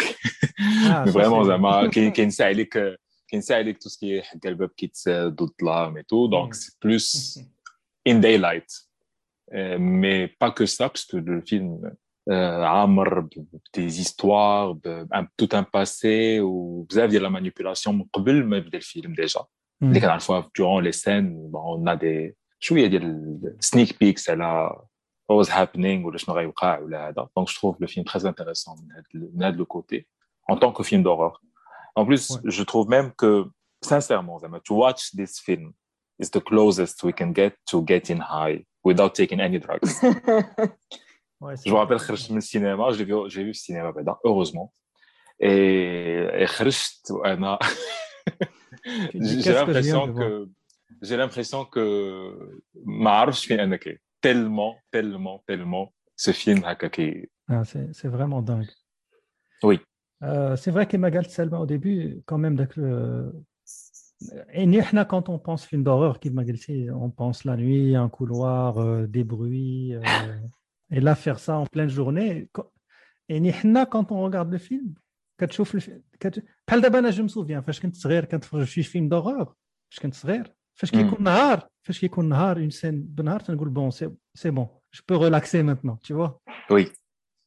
[0.85, 2.97] ah, mais vraiment, Ken avec euh,
[3.31, 7.39] tout ce qui est Galbub Kits, euh, Doutlam et tout, donc c'est plus
[8.05, 8.69] in daylight.
[9.53, 11.79] Euh, mais pas que ça, parce que le film
[12.29, 13.23] Amr,
[13.71, 14.75] des histoires,
[15.37, 19.39] tout un passé, ou vous avez la manipulation, mais le film déjà.
[19.79, 23.01] Les fois, durant les scènes, ben, on a des, je veux dire,
[23.61, 24.75] sneak peeks, elle a
[25.28, 28.76] what was happening ولا شنو غيوقع ولا هذا donc je trouve le film très intéressant
[28.80, 30.06] من هذا le côté
[30.48, 31.40] en tant que film d'horreur
[31.94, 32.40] en plus ouais.
[32.44, 33.46] je trouve même que
[33.82, 35.72] sincèrement to watch this film
[36.18, 39.92] is the closest we can get to getting high without taking any drugs
[41.42, 44.72] Ouais, je me rappelle, je le cinéma, j'ai vu, j'ai vu le cinéma, heureusement.
[45.40, 46.46] Et, et
[49.14, 50.48] j'ai l'impression que,
[51.02, 52.62] j'ai l'impression que,
[54.20, 56.62] tellement, tellement, tellement, ce film,
[57.48, 58.70] ah, c'est, c'est vraiment dingue.
[59.62, 59.80] Oui.
[60.22, 63.32] Euh, c'est vrai que Magal Selma, au début, quand même, le...
[64.54, 64.68] Et
[65.08, 66.20] quand on pense film d'horreur,
[66.94, 69.94] on pense la nuit, un couloir, euh, des bruits.
[69.96, 70.02] Euh,
[70.90, 72.48] et là, faire ça en pleine journée.
[73.28, 74.94] Et nous, quand on regarde le film,
[75.42, 76.02] كتشوف الفيلم
[76.66, 79.54] بحال دابا انا جو مسوفيان فاش كنت صغير كنتفرج في شي فيلم دوغور
[79.90, 84.10] فاش كنت صغير فاش كيكون نهار فاش كيكون نهار اون سين بنهار تنقول بون سي
[84.34, 86.86] سي بون جو بو ريلاكسي مانتنون tu vois oui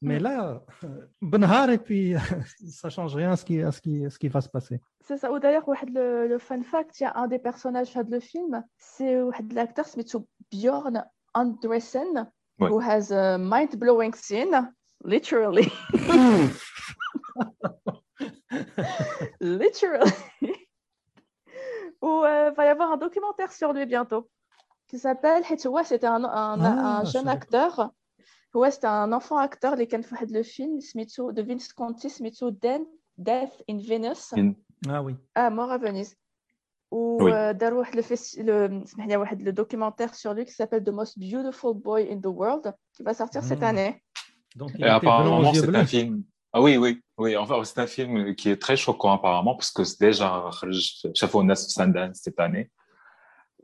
[0.04, 0.60] mais là
[1.22, 2.14] بنهار et puis
[2.80, 5.18] ça change rien à ce qui à ce qui ce qui va se passer c'est
[5.18, 5.90] ça ou d'ailleurs واحد
[6.32, 9.86] le fun fact il y a un des personnages de le film c'est واحد l'acteur
[9.86, 11.04] سميتو Bjorn
[11.36, 12.26] Andresen
[12.58, 14.72] who has a mind-blowing scene,
[15.04, 15.70] literally.
[19.40, 20.12] literally.
[22.01, 24.29] où il euh, va y avoir un documentaire sur lui bientôt
[24.87, 27.91] qui s'appelle ouais, c'était un, jeune acteur.
[28.53, 33.63] Ouais, c'était un enfant acteur les Ken Fahad le film de Vince Conti Smithou Death
[33.69, 34.33] in Venice
[34.89, 35.15] ah oui.
[35.35, 36.15] Ah mort à Venise.
[36.89, 37.31] Où oui.
[37.31, 42.73] euh, le, le documentaire sur lui qui s'appelle The Most Beautiful Boy in the World
[42.93, 44.03] qui va sortir cette année.
[44.57, 47.37] Donc Et apparemment c'est un film ah oui, oui, oui.
[47.37, 50.49] Enfin, c'est un film qui est très choquant apparemment parce que c'est déjà
[51.15, 52.69] chaffonné sur Sundance cette année.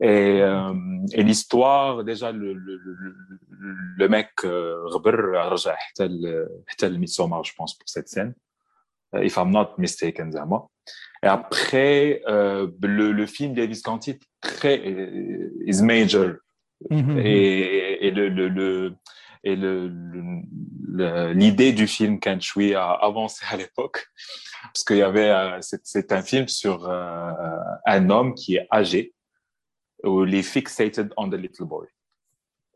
[0.00, 0.72] Et, euh,
[1.12, 3.14] et l'histoire, déjà, le, le, le,
[3.96, 8.34] le mec, Rebr, a le Midsommar, je pense, pour cette scène.
[9.14, 10.66] Euh, if I'm not mistaken, Zama.
[11.22, 16.34] Et après, euh, le, le film d'Elvis Canty, très, euh, is major.
[16.90, 17.18] Mm-hmm.
[17.24, 18.94] Et, et le, le, le,
[19.44, 19.56] et
[21.34, 24.08] l'idée du film Can't Shui a avancé à l'époque,
[24.62, 27.30] parce qu'il y avait, euh, c'est un film sur euh,
[27.86, 29.14] un homme qui est âgé,
[30.04, 31.86] où il est fixated on the little boy.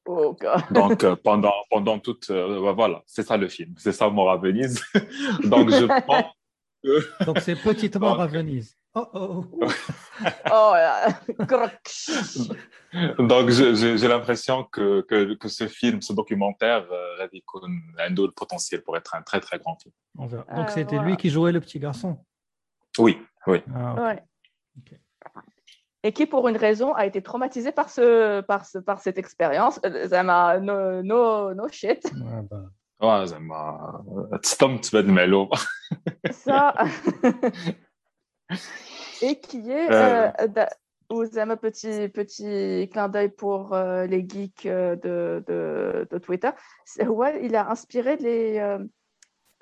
[0.05, 0.65] Oh God.
[0.73, 4.83] Donc euh, pendant pendant toute voilà, c'est ça le film, c'est ça Mort à Venise.
[5.45, 6.25] Donc je pense
[6.83, 7.25] que...
[7.25, 8.77] Donc c'est Petite Mort à Venise.
[8.95, 9.45] Oh oh.
[10.53, 10.75] oh
[13.19, 18.83] Donc, j'ai l'impression que, que, que, ce film, ce documentaire, euh, a un le potentiel
[18.83, 19.95] pour être un très, très grand film.
[20.15, 22.19] Donc, ah, c'était lui qui jouait le petit garçon?
[22.99, 23.63] Oui, oui.
[23.75, 24.17] Ah,
[26.03, 29.81] Et qui, pour une raison, a été traumatisé par, ce, par, ce, par cette expérience.
[30.11, 32.05] Ça m'a no, no, no shit.
[32.13, 32.65] Ouais, bah.
[33.01, 34.03] Ouais, ça m'a.
[36.31, 36.75] Ça.
[39.23, 40.67] Et qui est, euh, euh
[41.11, 46.19] vous avez un petit, petit clin d'œil pour euh, les geeks euh, de, de, de
[46.19, 46.51] Twitter.
[47.07, 48.59] Ouais, il a inspiré les.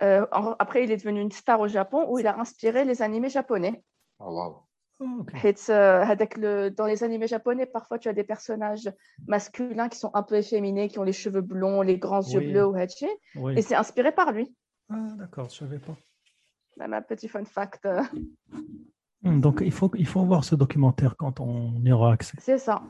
[0.01, 3.83] après, il est devenu une star au Japon où il a inspiré les animés japonais.
[4.21, 4.63] Oh,
[5.01, 5.27] wow.
[5.69, 8.93] avec le, dans les animés japonais, parfois tu as des personnages
[9.27, 12.67] masculins qui sont un peu efféminés, qui ont les cheveux blonds, les grands yeux bleus
[12.67, 12.77] ou
[13.37, 13.55] oui.
[13.57, 14.55] et c'est inspiré par lui.
[14.89, 15.97] Ah, d'accord, je ne savais pas.
[16.77, 17.87] Même un petit fun fact.
[19.23, 22.37] Hmm, donc, il faut, il faut voir ce documentaire quand on y aura accès.
[22.41, 22.83] C'est ça.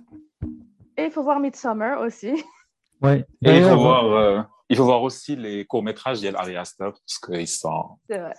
[0.97, 2.43] Et il faut voir Midsummer aussi.
[3.03, 3.25] Ouais.
[3.41, 7.49] Et il faut, voir, euh, il faut voir aussi les courts-métrages d'Ari Aster parce qu'ils
[7.49, 7.99] sont.
[8.11, 8.35] C'est vrai.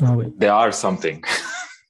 [0.00, 0.32] Ah, oui.
[0.38, 1.20] They are something.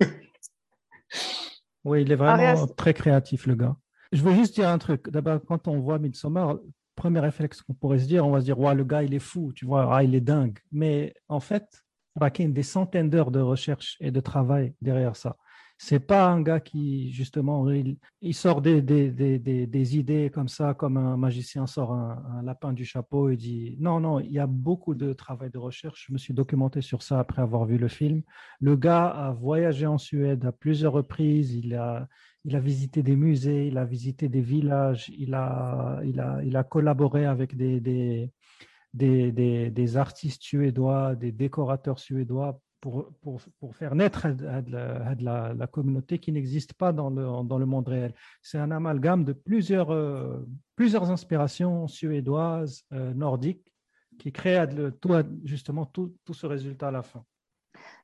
[1.85, 3.77] oui, il est vraiment très créatif, le gars.
[4.11, 5.11] Je veux juste dire un truc.
[5.11, 6.57] D'abord, quand on voit Midsommar,
[6.95, 9.19] premier réflexe qu'on pourrait se dire, on va se dire, ouais, le gars, il est
[9.19, 10.59] fou, tu vois, ah, il est dingue.
[10.73, 11.84] Mais en fait,
[12.21, 15.37] a des centaines d'heures de recherche et de travail derrière ça.
[15.77, 18.79] C'est pas un gars qui, justement, il, sort des,
[19.97, 24.21] idées comme ça, comme un magicien sort un, lapin du chapeau et dit non, non,
[24.21, 26.07] il y a beaucoup de travail de recherche.
[26.07, 28.23] Je me suis documenté sur ça après avoir vu le film.
[28.61, 31.53] Le gars a voyagé en Suède à plusieurs reprises.
[31.55, 32.09] Il a,
[32.45, 36.57] il a visité des musées, il a visité des villages, il a, il a, il
[36.57, 38.31] a collaboré avec des, des,
[38.95, 44.29] des, artistes suédois, des décorateurs suédois pour, faire naître
[45.19, 48.15] la, la, communauté qui n'existe pas dans le, monde réel.
[48.43, 50.47] C'est un amalgame de plusieurs, euh,
[50.79, 53.65] inspirations suédoises, euh, nordiques,
[54.19, 54.69] qui créent
[55.45, 57.25] justement tout, tout, ce résultat à la fin.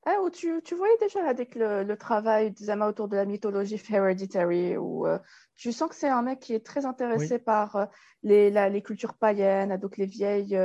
[0.06, 4.76] Ah, tu, tu, voyais déjà avec le, le travail d'Isama autour de la mythologie Hereditary,
[4.78, 5.18] où euh,
[5.56, 7.88] tu sens que c'est un mec qui est très intéressé par
[8.22, 10.58] les, les, cultures païennes, donc les vieilles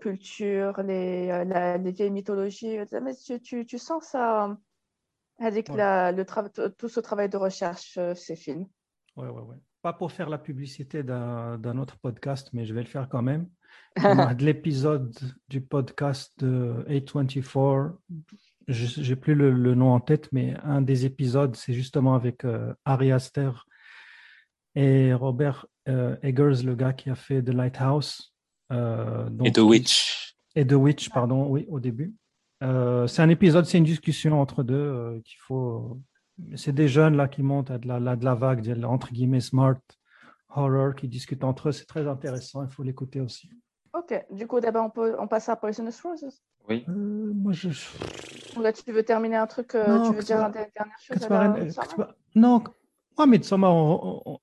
[0.00, 2.78] culture, les, euh, les vieilles mythologies.
[2.78, 4.54] Euh, mais tu, tu, tu sens ça euh,
[5.38, 6.24] avec la, le
[6.70, 8.66] tout ce travail de recherche, ces films.
[9.16, 9.56] Oui, oui, oui.
[9.82, 13.48] Pas pour faire la publicité d'un autre podcast, mais je vais le faire quand même.
[13.96, 15.14] de l'épisode
[15.48, 17.94] du podcast de A24,
[18.68, 22.44] je n'ai plus le, nom en tête, mais un des épisodes, c'est justement avec
[22.84, 23.50] Ari Aster
[24.74, 28.34] et Robert Eggers, le gars qui a fait The Lighthouse.
[28.72, 30.36] Euh, et The Witch.
[30.54, 32.14] Et The Witch, pardon, oui, au début.
[32.62, 36.00] Euh, c'est un épisode, c'est une discussion entre deux euh, qu'il faut.
[36.56, 39.76] C'est des jeunes là qui montent à de la, de la vague, entre guillemets, smart
[40.48, 41.72] horror, qui discutent entre eux.
[41.72, 43.50] C'est très intéressant, il faut l'écouter aussi.
[43.94, 46.84] Ok, du coup, d'abord, on, peut, on passe à Poisonous Roses Oui.
[46.88, 47.68] moi, je.
[48.60, 52.62] Là, tu veux terminer un truc, non, tu veux dire une dernière chose Non,
[53.16, 54.40] moi, Midsommar, on,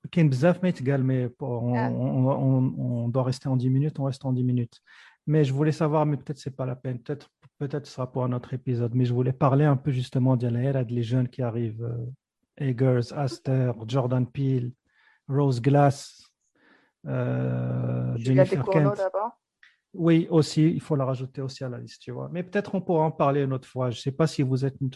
[1.04, 4.80] mais on, doit rester en 10 minutes, on reste en 10 minutes.
[5.26, 8.24] Mais je voulais savoir, mais peut-être c'est pas la peine, peut-être peut-être ce sera pour
[8.24, 11.84] un autre épisode, mais je voulais parler un peu justement de les jeunes qui arrivent,
[11.84, 12.06] euh,
[12.56, 14.72] Eggers, Aster, Jordan Peele,
[15.28, 16.24] Rose Glass,
[17.06, 19.00] euh, Jennifer Kent.
[19.94, 22.30] Oui, aussi, il faut la rajouter aussi à la liste, tu vois.
[22.32, 23.90] Mais peut-être on pourra en parler une autre fois.
[23.90, 24.90] Je ne sais pas si vous êtes une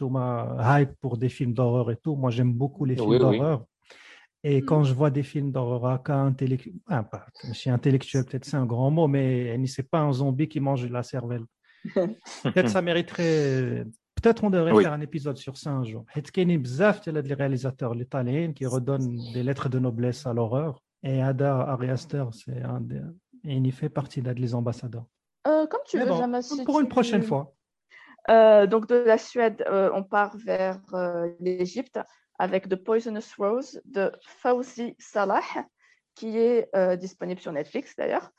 [0.59, 2.17] hype pour des films d'horreur et tout.
[2.17, 3.67] Moi, j'aime beaucoup les films d'horreur.
[4.43, 7.05] Et quand je vois des films d'horreur intellectuel, ah,
[7.49, 10.61] je suis intellectuel, peut-être c'est un grand mot, mais ce n'est pas un zombie qui
[10.61, 11.45] mange la cervelle.
[11.95, 13.85] peut-être ça mériterait.
[14.15, 16.05] Peut-être on devrait faire un épisode sur ça un jour.
[16.15, 20.33] Hetkeni Bzaf, il y a des réalisateurs italiens qui redonnent des lettres de noblesse à
[20.33, 20.81] l'horreur.
[21.03, 23.01] Et Ada Ariaster, c'est un des,
[23.47, 25.07] et il y fait partie là, des ambassadeurs.
[25.47, 27.55] Euh, comme tu veux, Pour une prochaine fois.
[28.29, 30.81] Euh, donc de la Suède, euh, on part vers
[31.39, 32.01] l'Égypte
[32.39, 35.43] avec The Poisonous Rose de Fawzi Salah,
[36.15, 36.69] qui est
[36.99, 38.31] disponible sur Netflix d'ailleurs.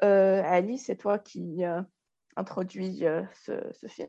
[0.00, 1.62] Ali, c'est toi qui
[2.36, 3.04] introduis
[3.44, 4.08] ce, film.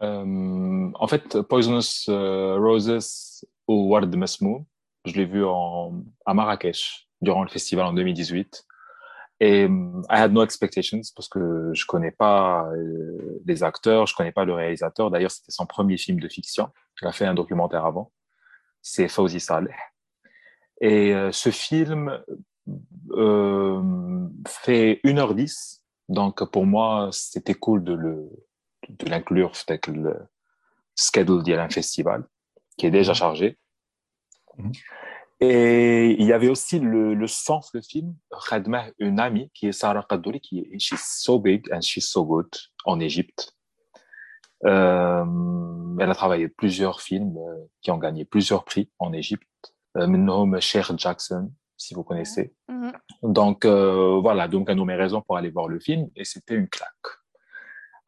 [0.00, 4.66] en fait, Poisonous Roses ou Ward Mesmou,
[5.06, 8.66] je l'ai vu en, à Marrakech durant le festival en 2018.
[9.44, 14.32] Et I had no expectations parce que je connais pas euh, les acteurs, je connais
[14.32, 15.10] pas le réalisateur.
[15.10, 16.70] D'ailleurs, c'était son premier film de fiction.
[17.02, 18.10] Il a fait un documentaire avant.
[18.80, 19.76] C'est Fawzi Saleh.
[20.80, 22.18] Et euh, ce film
[23.10, 23.82] euh,
[24.48, 25.82] fait 1h10.
[26.08, 28.30] Donc, pour moi, c'était cool de le,
[28.88, 30.16] de l'inclure avec le
[30.94, 32.24] schedule d'un festival
[32.78, 33.16] qui est déjà mhm.
[33.16, 33.58] chargé.
[34.56, 34.72] Mhm.
[35.46, 38.14] Et il y avait aussi le, le sens du film,
[38.48, 42.24] Khadma, une amie qui est Sarah Kadouri, qui est she's so big and she's so
[42.24, 42.48] good
[42.84, 43.54] en Égypte.
[44.64, 45.24] Euh,
[46.00, 49.46] elle a travaillé plusieurs films euh, qui ont gagné plusieurs prix en Égypte.
[49.98, 52.54] Euh, Cher Jackson, si vous connaissez.
[52.68, 52.92] Mhm.
[53.22, 56.68] Donc euh, voilà, donc un mes raisons pour aller voir le film et c'était une
[56.68, 56.90] claque.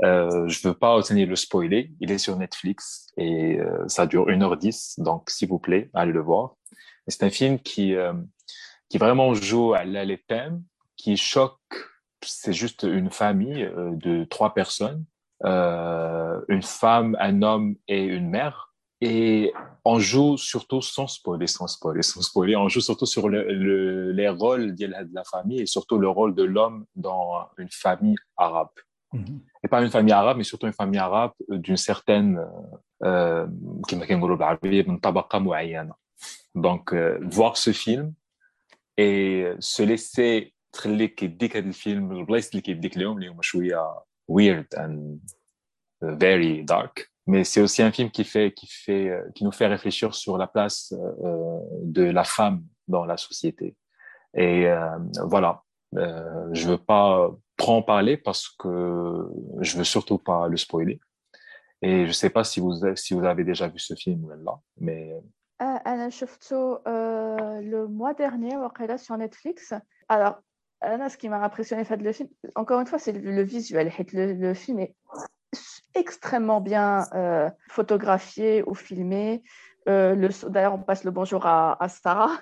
[0.03, 5.03] Euh, je veux pas tenir le spoiler, il est sur Netflix et ça dure 1h10,
[5.03, 6.57] donc s'il vous plaît, allez le voir.
[7.09, 8.13] C'est un film qui, euh,
[8.89, 9.85] qui vraiment joue à
[10.19, 10.63] thèmes,
[10.97, 11.61] qui choque.
[12.23, 15.05] C'est juste une famille euh, de trois personnes,
[15.45, 18.73] euh, une femme, un homme et une mère.
[19.01, 19.53] Et
[19.85, 22.57] on joue surtout sans spoiler, sans spoiler, sans spoiler.
[22.57, 26.43] On joue surtout sur le, les rôles de la, famille et surtout le rôle de
[26.43, 28.71] l'homme dans une famille arabe.
[29.13, 29.41] Mm-hmm.
[29.65, 32.41] Et pas une famille arabe, mais surtout une famille arabe d'une certaine,
[33.05, 33.47] euh,
[36.56, 38.14] donc, euh, voir ce film
[38.98, 44.68] et se laisser تخليك كيديك هذا الفيلم البلايص اللي كيديك لهم اللي هما شويه weird
[44.78, 45.20] and
[46.02, 50.14] very dark mais c'est aussi un film qui fait qui fait qui nous fait réfléchir
[50.16, 53.76] sur la place euh, de la femme dans la société
[54.34, 54.98] et euh,
[55.34, 55.64] voilà
[55.98, 59.28] euh, je veux pas trop en parler parce que
[59.60, 61.00] je veux surtout pas le spoiler
[61.82, 65.14] et je sais pas si vous si vous avez déjà vu ce film là mais
[66.11, 69.73] Shufto, euh, le mois dernier, là sur Netflix.
[70.09, 70.41] Alors,
[70.81, 73.93] Anna, ce qui m'a impressionné fait le film, encore une fois, c'est le, visuel.
[74.13, 74.95] Le, film est
[75.95, 79.43] extrêmement bien euh, photographié ou filmé.
[79.89, 82.39] Euh, D'ailleurs, on passe le bonjour à, Sarah,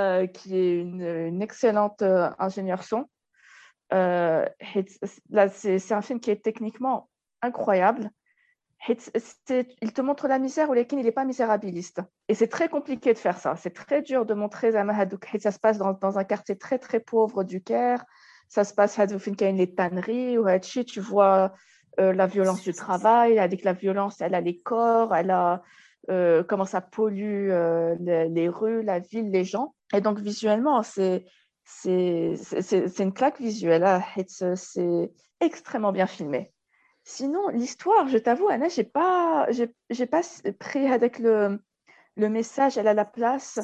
[0.00, 3.08] euh, qui est une, excellente ingénieure son.
[3.90, 7.08] c'est un film qui est techniquement
[7.42, 8.10] incroyable
[8.88, 12.00] il te montre la misère, ou il n'est pas misérabiliste.
[12.28, 13.56] Et c'est très compliqué de faire ça.
[13.56, 17.62] C'est très dur de montrer Ça se passe dans, un quartier très, très pauvre du
[17.62, 18.04] Caire.
[18.48, 20.46] Ça se passe à les tanneries, ou
[20.86, 21.52] tu vois
[22.00, 23.38] euh, la violence du travail.
[23.38, 25.62] Avec la violence, elle a les corps, elle a
[26.10, 29.74] euh, comment ça pollue euh, les, rues, la ville, les gens.
[29.92, 31.26] Et donc, visuellement, c'est
[31.64, 33.84] c'est une claque visuelle.
[33.84, 34.02] Hein.
[34.54, 35.10] C'est
[35.40, 36.52] extrêmement bien filmé.
[37.10, 40.20] Sinon, l'histoire, je t'avoue, Anna, j'ai pas, j'ai, pas
[40.58, 41.58] pris avec le,
[42.18, 43.58] message, elle a la place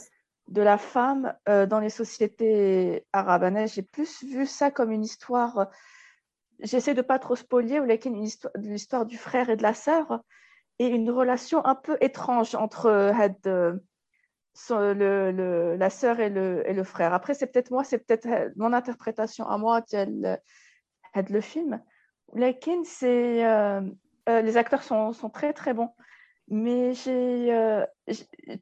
[0.48, 3.44] de la femme euh, dans les sociétés arabes.
[3.44, 5.68] Anna, j'ai plus vu ça comme une histoire.
[6.60, 7.86] J'essaie de pas trop spolier, ou
[8.56, 10.22] l'histoire du frère et de la sœur,
[10.78, 13.74] et une relation un peu étrange entre euh,
[14.70, 17.12] le, la sœur et le, frère.
[17.12, 20.38] Après, c'est peut-être moi, c'est peut-être euh, mon interprétation à moi de
[21.28, 21.82] le film.
[22.34, 23.80] Lakin, c'est euh,
[24.28, 25.90] euh, les acteurs sont, sont, très très bons,
[26.48, 27.84] mais j'ai, euh,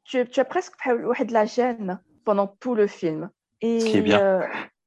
[0.05, 3.29] tu, tu, as presque de la gêne pendant tout le film.
[3.61, 4.41] Et, bien.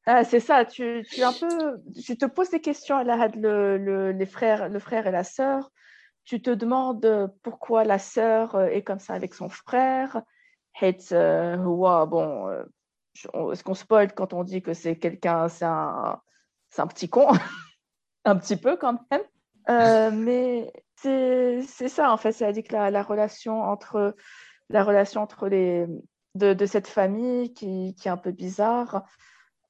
[0.09, 3.77] Ah, c'est ça, tu, tu, un peu, tu te poses des questions à la le,
[3.77, 5.73] le, les frères, le frère et la sœur.
[6.25, 10.23] Tu te demandes pourquoi la sœur est comme ça avec son frère.
[12.07, 12.51] bon,
[13.53, 16.21] est-ce qu'on spoil quand on dit que c'est quelqu'un, c'est un,
[16.71, 17.29] c'est un petit con?
[18.27, 19.23] un petit peu quand même.
[19.71, 24.15] Euh, mais c'est ça, en fait, c'est-à-dire que la, la, relation entre,
[24.69, 25.87] la relation entre les,
[26.35, 29.05] de, de cette famille qui, qui, est un peu bizarre.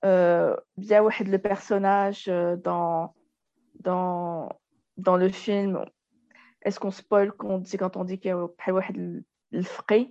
[0.04, 3.14] Euh, bien le personnage euh, dans,
[3.80, 4.48] dans,
[4.96, 5.84] dans le film,
[6.62, 8.48] est-ce qu'on spoil quand on dit, quand on dit qu'il y a
[9.50, 10.11] le frais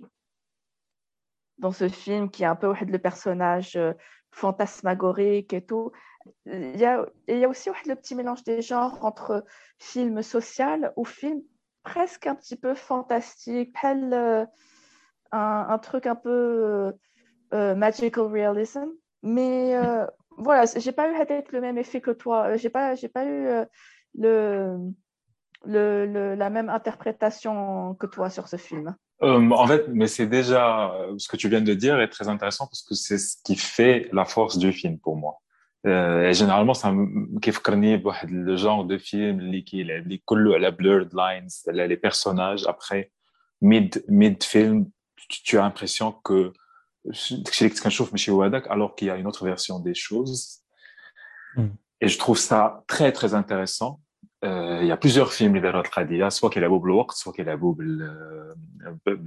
[1.58, 3.92] dans ce film qui est un peu le personnage euh,
[4.36, 5.90] fantasmagorique et tout
[6.46, 9.44] il y a, aussi le petit mélange des genres entre
[9.78, 11.42] film social ou film
[11.82, 14.44] presque un petit peu fantastique, euh,
[15.32, 16.92] un, un, truc un peu euh,
[17.54, 18.86] euh, magical realism.
[19.22, 19.74] Mais
[20.36, 21.14] voilà, j'ai pas eu
[21.52, 22.56] le même effet que toi.
[22.56, 23.66] J'ai pas, pas eu
[25.64, 28.96] la même interprétation que toi sur ce film.
[29.22, 32.28] Euh, en fait, mais c'est déjà euh, ce que tu viens de dire est très
[32.28, 35.38] intéressant parce que c'est ce qui fait la force du film pour moi.
[35.86, 37.38] Euh, et généralement, ça me
[37.96, 43.10] bah, le genre de film qui la blurred lines, les personnages après
[43.62, 44.90] mid mid film,
[45.28, 46.52] tu as l'impression que
[48.68, 50.60] alors qu'il y a une autre version des choses.
[51.56, 51.68] Mm.
[52.02, 54.00] Et je trouve ça très très intéressant
[54.43, 57.57] Euh, il y a plusieurs films اللي داروا soit qu'il a بالوقت soit qu'il a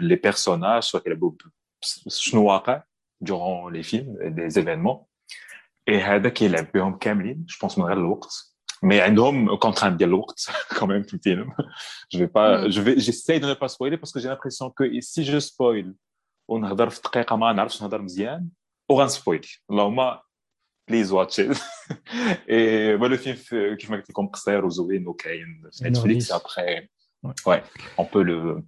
[0.00, 1.18] les personnages soit qu'il a
[2.08, 2.82] شنو واقع
[3.24, 5.08] durant les films les événements
[5.90, 10.50] et هذا كيلعب بهم كاملين je pense من غير الوقت mais عندهم contrainte ديال الوقت
[10.74, 11.52] quand même في الفيلم
[12.14, 12.70] je vais pas mm.
[12.70, 15.94] je vais j'essaie de ne pas spoiler parce que j'ai l'impression que si je spoil
[16.48, 18.48] ونهضر في دقيقه ما نعرفش نهضر مزيان
[18.88, 20.18] وغنسبويل اللهم
[20.88, 21.40] بليز واتش
[22.50, 26.88] اي le film كيف ما قلت لكم قصير وزوين وكاين في نتفليكس après
[27.26, 27.62] ouais
[27.98, 28.62] on peut le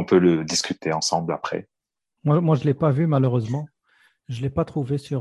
[0.00, 1.68] on peut le discuter ensemble après
[2.24, 3.66] moi, moi je l'ai pas vu malheureusement
[4.28, 5.20] je l'ai pas trouvé sur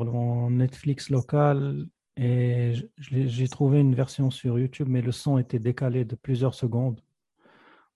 [0.49, 1.87] Netflix local
[2.17, 2.73] et
[3.09, 6.99] j'ai trouvé une version sur YouTube mais le son était décalé de plusieurs secondes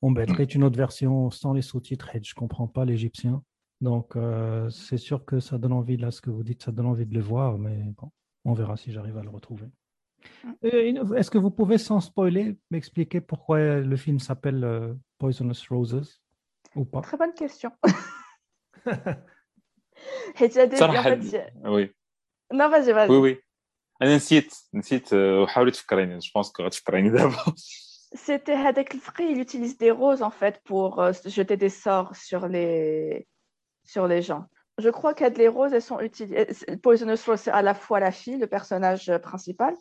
[0.02, 0.46] Bon, ben, hmm.
[0.56, 3.42] une autre version sans les sous-titres et je comprends pas l'égyptien.
[3.82, 6.88] Donc, euh, c'est sûr que ça donne envie, là, ce que vous dites, ça donne
[6.88, 8.12] envie de le voir, mais bon,
[8.46, 9.68] on verra si j'arrive à le retrouver.
[10.44, 10.52] Mm.
[10.64, 16.20] Euh, est-ce que vous pouvez, sans spoiler, m'expliquer pourquoi le film s'appelle euh, Poisonous Roses
[16.76, 17.72] ou pas Très bonne question.
[21.66, 21.92] oui.
[22.52, 23.10] Non, vas-y, vas-y.
[23.10, 23.38] Oui, oui.
[24.02, 27.54] انا نسيت نسيت وحاولي تفكريني جو بونس كو غتفكريني دابا
[28.16, 30.92] C'était Hadek il utilise des roses en fait pour
[31.26, 33.28] jeter des sorts sur les
[33.85, 34.47] sur les gens.
[34.79, 36.47] Je crois qu'Ed les roses, elles sont utilisées.
[36.83, 39.75] Poisonous Rose, c'est à la fois la fille, le personnage principal,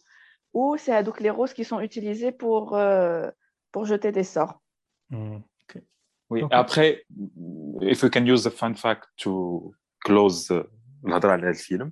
[0.54, 3.30] ou c'est donc les roses qui sont utilisées pour, euh,
[3.72, 4.62] pour jeter des sorts.
[5.10, 5.40] Hmm,
[6.32, 7.04] oui, après,
[7.82, 9.74] if we can use the fun fact to
[10.06, 10.50] close
[11.04, 11.92] le film,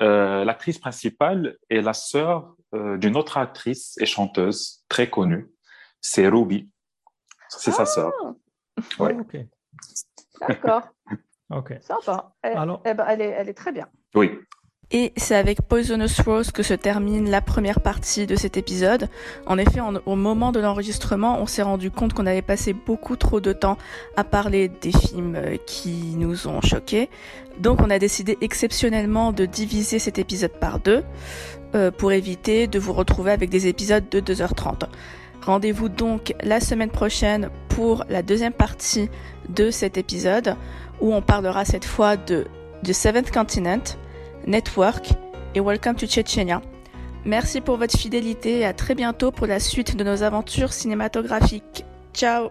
[0.00, 5.50] euh, l'actrice principale est la sœur euh, d'une autre actrice et chanteuse très connue,
[6.00, 6.70] c'est Ruby.
[7.50, 8.12] C'est sa sœur.
[8.24, 9.02] Ah!
[9.02, 9.16] Ouais.
[10.40, 10.88] D'accord.
[11.50, 11.74] Ok.
[11.80, 12.32] Sympa.
[12.42, 12.82] Elle, Alors...
[12.84, 13.86] eh ben, elle, est, elle est très bien.
[14.14, 14.30] Oui.
[14.92, 19.08] Et c'est avec Poisonous Rose que se termine la première partie de cet épisode.
[19.46, 23.40] En effet, au moment de l'enregistrement, on s'est rendu compte qu'on avait passé beaucoup trop
[23.40, 23.78] de temps
[24.16, 27.10] à parler des films euh, qui nous ont choqués.
[27.58, 31.02] Donc on a décidé exceptionnellement de diviser cet épisode par deux
[31.74, 34.84] euh, pour éviter de vous retrouver avec des épisodes de 2h30.
[35.46, 39.08] Rendez-vous donc la semaine prochaine pour la deuxième partie
[39.48, 40.56] de cet épisode
[41.00, 42.46] où on parlera cette fois de
[42.84, 43.82] The Seventh Continent,
[44.48, 45.10] Network
[45.54, 46.60] et Welcome to Chechnya.
[47.24, 51.84] Merci pour votre fidélité et à très bientôt pour la suite de nos aventures cinématographiques.
[52.12, 52.50] Ciao